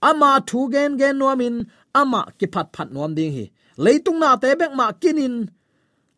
ama 0.08 0.30
thu 0.48 0.60
gen 0.72 0.92
gen 1.00 1.14
nuamin 1.18 1.56
ama 2.00 2.20
ki 2.38 2.46
phat 2.52 2.66
phat 2.74 2.88
nuam 2.94 3.14
ding 3.18 3.32
hi. 3.36 3.44
Leitung 3.84 4.18
na 4.22 4.36
te 4.42 4.50
bek 4.60 4.72
ma 4.78 4.86
kinin. 5.02 5.34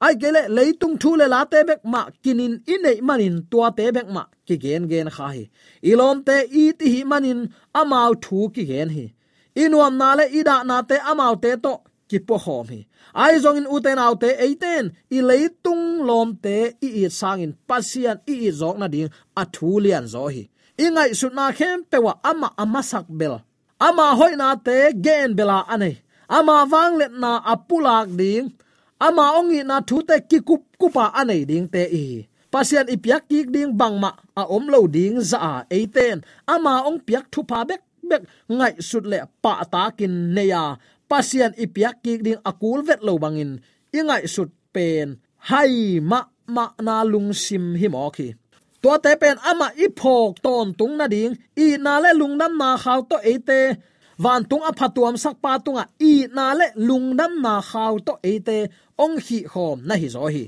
Ai 0.00 0.14
gele 0.22 0.42
leitung 0.56 0.96
thu 1.02 1.10
le 1.20 1.26
la 1.34 1.40
te 1.52 1.60
bek 1.68 1.80
ma 1.92 2.00
kinin, 2.22 2.52
inei 2.74 2.98
manin 3.08 3.36
tua 3.50 3.68
te 3.78 3.86
bek 3.96 4.08
ma 4.14 4.22
ki 4.46 4.54
gen 4.64 4.82
gen 4.90 5.08
kha 5.16 5.28
hi. 5.36 5.44
Ilom 5.90 6.18
te 6.26 6.36
i 6.62 6.64
ti 6.78 6.86
hi 6.94 7.00
manin 7.10 7.40
amau 7.80 8.12
thu 8.24 8.38
ki 8.54 8.62
gen 8.70 8.88
hi. 8.96 9.06
Inuam 9.62 9.94
na 10.00 10.08
le 10.18 10.24
ida 10.38 10.56
na 10.68 10.76
te 10.90 10.96
amau 11.10 11.34
te 11.42 11.50
to 11.64 11.74
ki 12.08 12.18
po 12.26 12.36
hom 12.44 12.66
hi 12.74 12.80
ai 13.22 13.38
zong 13.42 13.59
in 13.61 13.70
uten 13.74 13.98
au 14.05 14.14
te 14.22 14.31
eiten 14.46 14.85
i 15.16 15.18
leitung 15.29 15.85
lom 16.09 16.29
te 16.44 16.57
i 16.87 16.88
i 17.03 17.05
sang 17.20 17.40
in 17.44 17.53
pasian 17.68 18.18
i 18.33 18.35
i 18.46 18.50
zok 18.61 18.77
na 18.81 18.87
ding 18.94 19.11
a 19.40 19.42
thu 19.55 19.70
zo 20.12 20.22
hi 20.35 20.42
ingai 20.85 21.11
sut 21.20 21.33
na 21.38 21.44
khem 21.59 21.79
pewa 21.90 22.12
ama 22.31 22.48
ama 22.62 22.81
sak 22.90 23.07
bel 23.18 23.35
ama 23.87 24.07
hoina 24.18 24.48
te 24.66 24.77
gen 25.05 25.31
bela 25.38 25.59
ane 25.74 25.90
ama 26.37 26.57
wang 26.72 26.94
let 27.00 27.12
na 27.22 27.33
apulak 27.53 28.09
ding 28.20 28.46
ama 29.07 29.24
ongi 29.38 29.61
na 29.70 29.77
thu 29.88 29.96
te 30.09 30.16
ki 30.31 30.38
kup, 30.48 30.62
kupa 30.81 31.05
ane 31.20 31.37
ding 31.50 31.66
te 31.74 31.83
i 32.05 32.05
pasian 32.53 32.87
ipiak 32.94 33.22
ki 33.31 33.38
ding 33.55 33.72
bangma 33.81 34.11
a 34.40 34.42
om 34.57 34.64
lo 34.72 34.81
ding 34.96 35.16
za 35.31 35.38
a 35.53 35.55
eiten 35.77 36.18
ama 36.55 36.72
ong 36.88 36.98
piak 37.07 37.27
thu 37.33 37.40
pa 37.50 37.59
bek 37.68 37.83
bek 38.11 38.22
ngai 38.57 38.74
sut 38.88 39.05
le 39.12 39.18
pa 39.42 39.53
ta 39.72 39.83
kin 39.98 40.14
neya 40.35 40.64
pasian 41.10 41.52
ipiak 41.64 41.96
ki 42.04 42.12
ding 42.26 42.40
akul 42.50 42.80
vet 42.88 43.00
lo 43.06 43.14
bangin, 43.22 43.60
ingai 43.98 44.24
sut 44.34 44.50
pen, 44.74 45.20
hai 45.50 46.00
ma 46.10 46.20
ma 46.46 46.64
na 46.86 47.04
lung 47.12 47.30
sim 47.32 47.64
hi 47.80 47.88
mo 47.88 48.10
khi 48.16 48.28
to 48.84 48.92
te 49.04 49.12
pen 49.22 49.36
ama 49.50 49.68
i 49.84 49.86
phok 50.00 50.32
ton 50.44 50.66
tung 50.78 50.94
na 51.00 51.06
ding, 51.14 51.32
i 51.64 51.66
na 51.84 51.92
le 52.04 52.10
lung 52.20 52.36
nam 52.40 52.52
na 52.60 52.68
khaw 52.82 53.00
to 53.10 53.16
ate 53.32 53.60
van 54.24 54.42
tung 54.50 54.64
a 54.70 54.72
phatuam 54.78 55.16
sak 55.22 55.36
pa 55.44 55.52
tunga, 55.64 55.84
i 56.10 56.14
na 56.36 56.46
le 56.58 56.66
lung 56.88 57.08
nam 57.18 57.32
na 57.44 57.54
khaw 57.70 57.94
to 58.06 58.14
ate 58.32 58.58
ong 59.04 59.16
hi 59.26 59.38
khom 59.52 59.78
na 59.88 59.94
hi 60.02 60.08
zo 60.14 60.24
hi. 60.34 60.44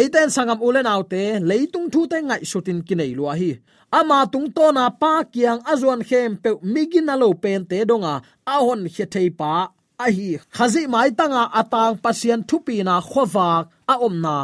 Eiten 0.00 0.28
sangam 0.34 0.60
ulen 0.66 0.90
autte 0.94 1.22
leitung 1.48 1.88
thu 1.92 2.00
te 2.12 2.18
ngai 2.28 2.42
sutin 2.50 2.78
kinai 2.86 3.12
lua 3.18 3.32
hi. 3.40 3.50
Ama 3.98 4.18
tung 4.32 4.48
to 4.56 4.66
na 4.76 4.84
pa 5.00 5.12
kiang 5.32 5.60
azuan 5.72 6.02
khem 6.08 6.30
pe 6.42 6.50
migin 6.72 7.08
alo 7.14 7.28
pen 7.42 7.60
te 7.70 7.78
donga 7.90 8.14
ahon 8.54 8.80
he 8.94 9.04
thei 9.14 9.28
pa 9.40 9.52
a 9.98 10.06
hi, 10.14 10.38
khazi 10.54 10.86
mai 10.86 11.10
tanga 11.10 11.50
atang 11.50 11.98
pasien 11.98 12.40
thupi 12.48 12.86
na 12.86 13.02
khowak 13.02 13.66
a 13.92 13.94
omna 14.06 14.36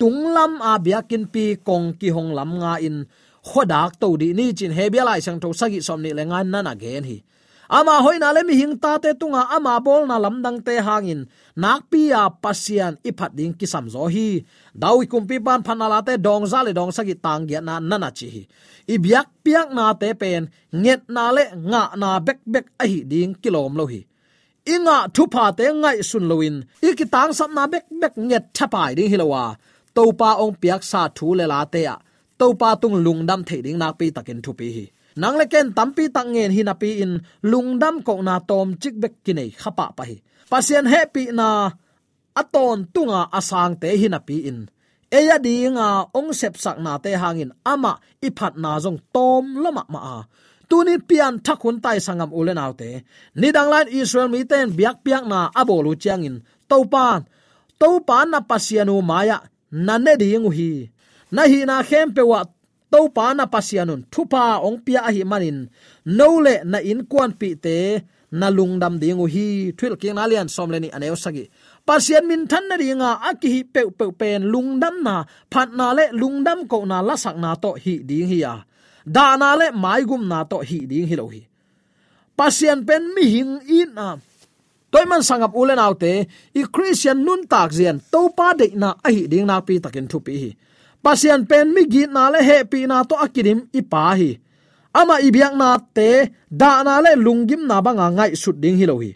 tunglam 0.00 0.52
a 0.70 0.72
biakin 0.84 1.24
pi 1.32 1.44
kong 1.68 1.86
ki 2.00 2.08
hong 2.16 2.32
lam 2.32 2.50
nga 2.60 2.80
in. 2.80 3.04
Khodak 3.48 3.98
to 4.00 4.08
di 4.20 4.32
ni 4.38 4.54
chin 4.56 4.72
hebia 4.78 5.04
lai 5.04 5.20
sang 5.20 5.36
to 5.42 5.52
sagi 5.60 5.80
somni 5.84 6.10
le 6.16 6.24
ngan 6.24 6.48
nan 6.52 6.66
again 6.72 7.04
hi. 7.04 7.18
Ama 7.68 7.94
hoina 8.04 8.28
le 8.36 8.40
mi 8.48 8.54
hing 8.60 8.76
ta 8.82 8.96
te 9.02 9.10
tunga, 9.20 9.42
ama 9.56 9.74
bol 9.84 10.06
na 10.08 10.16
lamdang 10.24 10.58
te 10.66 10.74
hangin 10.86 11.20
nak 11.56 11.90
pia 11.90 12.30
pasian 12.42 12.94
iphat 13.08 13.32
ding 13.36 13.52
ki 13.58 13.66
sam 13.72 13.90
zo 13.92 14.06
hi. 14.14 14.40
Dawi 14.72 15.04
kumpi 15.12 15.36
ban 15.42 15.60
phanala 15.66 16.00
te 16.06 16.14
dong 16.16 16.46
za 16.48 16.62
le 16.64 16.72
dong 16.72 16.92
sagi 16.96 17.14
tang 17.24 17.44
ge 17.48 17.58
na 17.60 17.74
nana 17.90 18.08
chi 18.16 18.28
hi. 18.34 18.42
I 18.88 18.96
biak 18.96 19.28
piak 19.44 19.68
na 19.76 19.92
te 20.00 20.08
pen, 20.14 20.48
nget 20.72 21.02
na 21.14 21.24
le 21.36 21.44
nga 21.68 21.82
na 22.00 22.16
bek 22.26 22.40
bek 22.52 22.66
a 22.80 22.84
hi 22.88 22.98
ding 23.04 23.34
kilom 23.42 23.74
lo 23.76 23.84
hi 23.92 24.00
inga 24.74 24.98
thu 25.14 25.22
pha 25.32 25.44
te 25.58 25.64
ngai 25.82 25.98
sun 26.10 26.24
loin 26.30 26.56
ikitang 26.88 27.32
sam 27.38 27.50
na 27.56 27.66
bek 27.72 27.84
bek 28.00 28.14
nget 28.28 28.44
thapai 28.56 28.90
ding 28.96 29.10
hilowa 29.12 29.44
to 29.94 30.04
pa 30.20 30.30
ong 30.42 30.56
piak 30.60 30.82
sa 30.90 31.02
thu 31.16 31.26
le 31.38 31.44
la 31.52 31.60
te 31.64 31.82
a. 31.94 31.96
To 32.38 32.46
pa 32.60 32.74
tung 32.74 32.96
lungdam 33.04 33.40
the 33.48 33.56
ding 33.62 33.78
nak 33.78 33.98
pi 33.98 34.06
takin 34.16 34.40
thu 34.44 34.52
pi 34.58 34.66
hi. 34.76 34.84
Nang 35.20 35.36
le 35.40 35.46
ken 35.52 35.66
tampi 35.76 36.04
tak 36.14 36.26
ngen 36.34 36.50
hi 36.56 36.62
na 36.68 36.74
pi 36.74 36.88
in. 37.04 37.12
Lungdam 37.50 37.94
ko 38.06 38.14
na 38.26 38.34
tom 38.48 38.68
chik 38.82 38.94
bek 39.02 39.14
kinai 39.24 39.50
khapa 39.60 39.86
pa 39.96 40.02
hi. 40.08 40.16
Pasien 40.50 40.86
happy 40.92 41.24
na 41.38 41.48
aton 42.40 42.78
tunga 42.94 43.20
asang 43.38 43.74
te 43.82 43.88
hi 44.00 44.08
na 44.08 44.20
pi 44.28 44.36
in. 44.50 44.58
Eya 45.18 45.36
dinga 45.46 45.88
ong 46.18 46.30
sep 46.40 46.54
sak 46.64 46.76
na 46.84 46.92
te 47.04 47.10
hangin 47.22 47.52
ama 47.72 47.92
iphat 48.26 48.54
na 48.62 48.70
jong 48.84 48.98
tom 49.14 49.44
lama 49.62 49.84
ma 49.92 50.00
a 50.16 50.18
tunin 50.72 51.04
pian 51.04 51.36
thakun 51.44 51.76
tai 51.84 52.00
sangam 52.00 52.32
ulen 52.32 52.56
autte. 52.56 53.04
Nidang 53.36 53.68
lan 53.68 53.92
israel 53.92 54.32
mi 54.32 54.40
ten 54.48 54.72
biak 54.72 55.04
piak 55.04 55.28
na 55.28 55.52
abolu 55.52 55.92
chiangin. 55.92 56.40
Topan 56.64 57.28
topan 57.76 58.32
na 58.32 58.40
pasianu 58.40 58.96
maya. 59.04 59.44
Nanne 59.68 60.16
dingu 60.16 60.48
hi. 60.48 60.88
Na 61.28 61.44
hi 61.44 61.68
na 61.68 61.84
khem 61.84 62.16
pe 62.16 62.24
wa. 62.24 62.40
To 62.92 63.08
na 63.36 63.44
pasianun. 63.48 64.04
Thupa 64.12 64.60
ong 64.64 64.80
pia 64.84 65.04
hi 65.12 65.24
manin. 65.24 65.68
Nole 66.08 66.64
na 66.64 66.78
in 66.80 67.04
kwan 67.04 67.32
pi 67.36 67.56
te. 67.64 68.00
Na 68.32 68.48
lungdam 68.48 68.96
dingu 68.96 69.28
hi. 69.28 69.76
Thil 69.76 69.96
king 70.00 70.16
na 70.16 70.24
lian 70.24 70.48
som 70.48 70.72
leni 70.72 70.88
aneu 70.96 71.16
sagi. 71.16 71.44
Pasian 71.84 72.24
min 72.28 72.48
than 72.48 72.64
na 72.68 72.76
ringa 72.80 73.10
aki 73.28 73.48
hi 73.54 73.60
pe 73.64 73.82
pe 73.98 74.06
pen 74.20 74.48
lungdam 74.52 75.04
na. 75.04 75.24
Phat 75.52 75.68
na 75.76 75.92
le 75.96 76.04
lungdam 76.16 76.64
ko 76.70 76.84
na 76.88 77.04
lasak 77.04 77.36
na 77.36 77.56
to 77.60 77.76
hi 77.82 78.00
ding 78.08 78.28
hi 78.32 78.40
ya 78.44 78.54
da 79.06 79.36
na 79.36 79.54
le 79.60 79.70
mai 79.74 80.02
gum 80.08 80.24
na 80.28 80.44
to 80.44 80.62
hi 80.68 80.78
ding 80.90 81.06
hi 81.10 81.16
lo 81.20 81.26
hi. 81.28 81.42
Pasien 82.38 82.86
pen 82.86 83.12
mi 83.14 83.24
hing 83.34 83.52
in 83.68 83.90
na 83.94 84.16
toy 84.92 85.04
man 85.08 85.22
sangap 85.24 85.52
ulen 85.56 85.80
autte 85.80 86.12
i 86.58 86.62
christian 86.74 87.24
nun 87.24 87.48
tak 87.48 87.72
zian 87.76 87.98
to 88.12 88.28
pa 88.36 88.52
de 88.52 88.66
na 88.76 88.88
a 89.06 89.08
hi 89.14 89.24
ding 89.32 89.46
na 89.48 89.60
pi 89.66 89.80
takin 89.84 90.06
thu 90.10 90.18
pi 90.26 90.34
hi. 90.42 90.50
Pasien 91.02 91.42
pen 91.50 91.74
mi 91.74 91.82
gi 91.92 92.06
na 92.06 92.30
le 92.32 92.40
he 92.48 92.56
pi 92.70 92.86
na 92.90 93.02
to 93.08 93.14
akirim 93.24 93.60
i 93.78 93.80
pa 93.92 94.14
hi. 94.18 94.30
Ama 94.92 95.24
ibyak 95.24 95.54
na 95.56 95.68
te 95.96 96.08
da 96.60 96.84
na 96.86 97.00
le 97.04 97.12
lungim 97.16 97.62
na 97.70 97.76
banga 97.84 98.06
ngai 98.16 98.32
sut 98.42 98.56
ding 98.62 98.76
hi 98.80 98.86
lo 98.90 98.96
hi. 99.02 99.12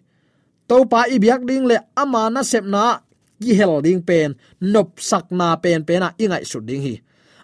To 0.68 0.76
pa 0.92 1.00
ibyak 1.14 1.42
ding 1.48 1.64
le 1.70 1.76
ama 2.02 2.22
na 2.34 2.40
sep 2.42 2.64
na 2.74 2.82
gi 3.42 3.52
hel 3.58 3.74
ding 3.84 4.00
pen, 4.08 4.34
nop 4.72 4.88
sak 5.08 5.28
na 5.38 5.56
pen 5.62 5.84
pen 5.88 6.00
na 6.02 6.08
ingai 6.22 6.44
sut 6.50 6.64
ding 6.68 6.82
hi 6.86 6.94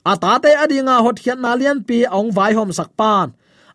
ata 0.04 0.38
te 0.42 0.50
adinga 0.62 0.96
hot 1.04 1.18
hian 1.22 1.40
na 1.44 1.52
lian 1.60 1.78
pi 1.88 2.06
ong 2.18 2.30
vai 2.36 2.52
hom 2.58 2.70
sak 2.78 2.90
pan. 2.98 3.28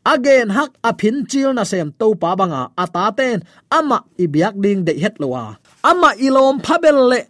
Again, 0.07 0.55
hak 0.55 0.71
a 0.89 0.91
phin 0.99 1.27
chil 1.29 1.51
na 1.51 1.63
sem 1.67 1.91
to 1.99 2.15
pa 2.21 2.31
banga 2.39 2.71
ata 2.83 3.11
ten 3.17 3.43
ama 3.77 4.07
ibyak 4.23 4.55
ding 4.63 4.81
de 4.87 4.93
het 5.03 5.15
lowa. 5.21 5.59
Ama 5.83 6.09
ilom 6.15 6.63
phabel 6.65 6.99
le. 7.11 7.21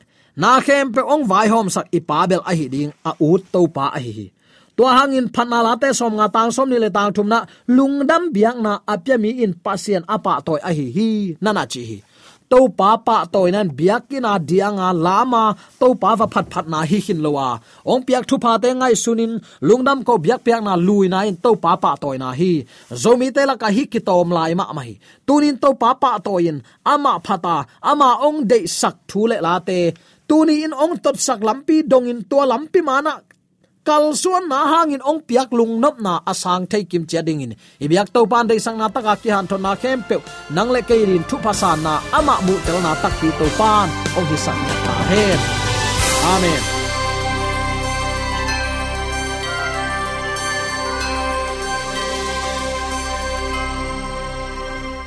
Na 0.41 0.61
khem 0.65 0.93
pe 0.93 1.01
ong 1.13 1.25
vai 1.31 1.47
hom 1.53 1.67
sak 1.75 1.87
ipabel 1.97 2.41
a 2.45 2.53
hi 2.53 2.67
ding, 2.69 2.91
a 3.09 3.11
ut 3.29 3.41
to 3.53 3.61
pa 3.75 3.85
a 3.97 3.99
hi 3.99 4.31
tua 4.77 4.93
hangin 4.93 5.27
phanna 5.33 5.59
la 5.65 5.73
te 5.81 5.89
som 5.99 6.13
nga 6.13 6.27
tang 6.35 6.51
som 6.55 6.69
ni 6.69 6.77
le 6.83 6.89
tang 6.97 7.09
thum 7.15 7.27
na 7.33 7.39
lungdam 7.75 8.23
biak 8.35 8.57
na 8.65 8.71
apya 8.93 9.15
mi 9.23 9.29
in 9.43 9.53
pasien 9.65 10.03
apa 10.15 10.33
toy 10.45 10.59
a 10.69 10.71
hi 10.77 10.85
hi 10.97 11.09
nana 11.43 11.63
chi 11.71 11.81
hi 11.89 11.97
to 12.51 12.59
pa 12.79 12.89
pa 13.07 13.17
toy 13.33 13.49
nan 13.55 13.67
biak 13.77 14.01
kina 14.09 14.33
dianga 14.49 14.89
lama 15.05 15.43
to 15.79 15.87
pa 16.01 16.09
va 16.19 16.27
phat 16.33 16.45
phat 16.53 16.65
na 16.73 16.79
hi 16.89 16.99
hin 17.05 17.19
lowa 17.25 17.49
ong 17.91 18.01
piak 18.07 18.23
thu 18.29 18.35
pa 18.45 18.51
te 18.63 18.69
ngai 18.79 18.95
sunin 19.03 19.33
lungdam 19.67 19.99
ko 20.07 20.13
biak 20.25 20.39
piak 20.45 20.61
na 20.67 20.73
lui 20.87 21.05
na 21.13 21.19
in 21.29 21.37
to 21.43 21.51
pa 21.63 21.71
pa 21.83 21.91
toy 22.03 22.15
na 22.23 22.29
hi. 22.39 22.51
Zomi 23.03 23.27
te 23.35 23.41
la 23.49 23.55
ka 23.61 23.67
hi 23.75 23.83
ki 23.91 23.99
tom 24.07 24.29
lai 24.37 24.51
ma 24.59 24.65
mai 24.77 24.91
tunin 25.27 25.55
to 25.63 25.69
pa 25.81 25.89
pa 26.01 26.11
toyin 26.25 26.57
ama 26.93 27.13
phata 27.25 27.57
ama 27.91 28.09
ong 28.27 28.39
de 28.49 28.59
sak 28.79 28.95
thu 29.09 29.21
le 29.31 29.37
la 29.47 29.55
te. 29.69 29.79
Tuni 30.27 30.55
in 30.65 30.75
ong 30.83 30.99
tot 31.03 31.15
sak 31.15 31.39
lampi 31.47 31.87
dongin 31.91 32.19
to 32.29 32.37
lampi 32.51 32.79
mana 32.83 33.13
kal 33.87 34.11
suan 34.21 34.51
na 34.51 34.59
hangin 34.71 34.99
ong 35.09 35.23
piak 35.27 35.49
lung 35.57 35.79
nop 35.83 35.95
na 36.05 36.13
asang 36.31 36.67
thei 36.71 36.83
kim 36.91 37.03
chia 37.09 37.21
ding 37.27 37.41
in. 37.45 37.53
Ibyak 37.79 38.11
to 38.13 38.21
pan 38.31 38.45
dei 38.49 38.59
sang 38.65 38.77
na 38.77 38.87
taka 38.95 39.15
ki 39.21 39.29
han 39.35 39.47
thon 39.49 39.61
na 39.63 39.71
khem 39.81 39.99
pe 40.09 40.15
nang 40.55 40.69
le 40.75 40.81
kei 40.89 41.01
rin 41.09 41.23
thu 41.29 41.35
phasa 41.45 41.71
na 41.85 41.93
ama 42.17 42.35
mu 42.45 42.55
tel 42.65 42.77
na 42.85 42.91
tak 43.01 43.13
pi 43.19 43.27
to 43.39 43.47
pan. 43.59 43.87
Ong 44.17 44.27
hi 44.31 44.37
sang 44.45 44.61
ta 44.85 44.93
hen. 45.11 45.39
Amen. 46.33 46.76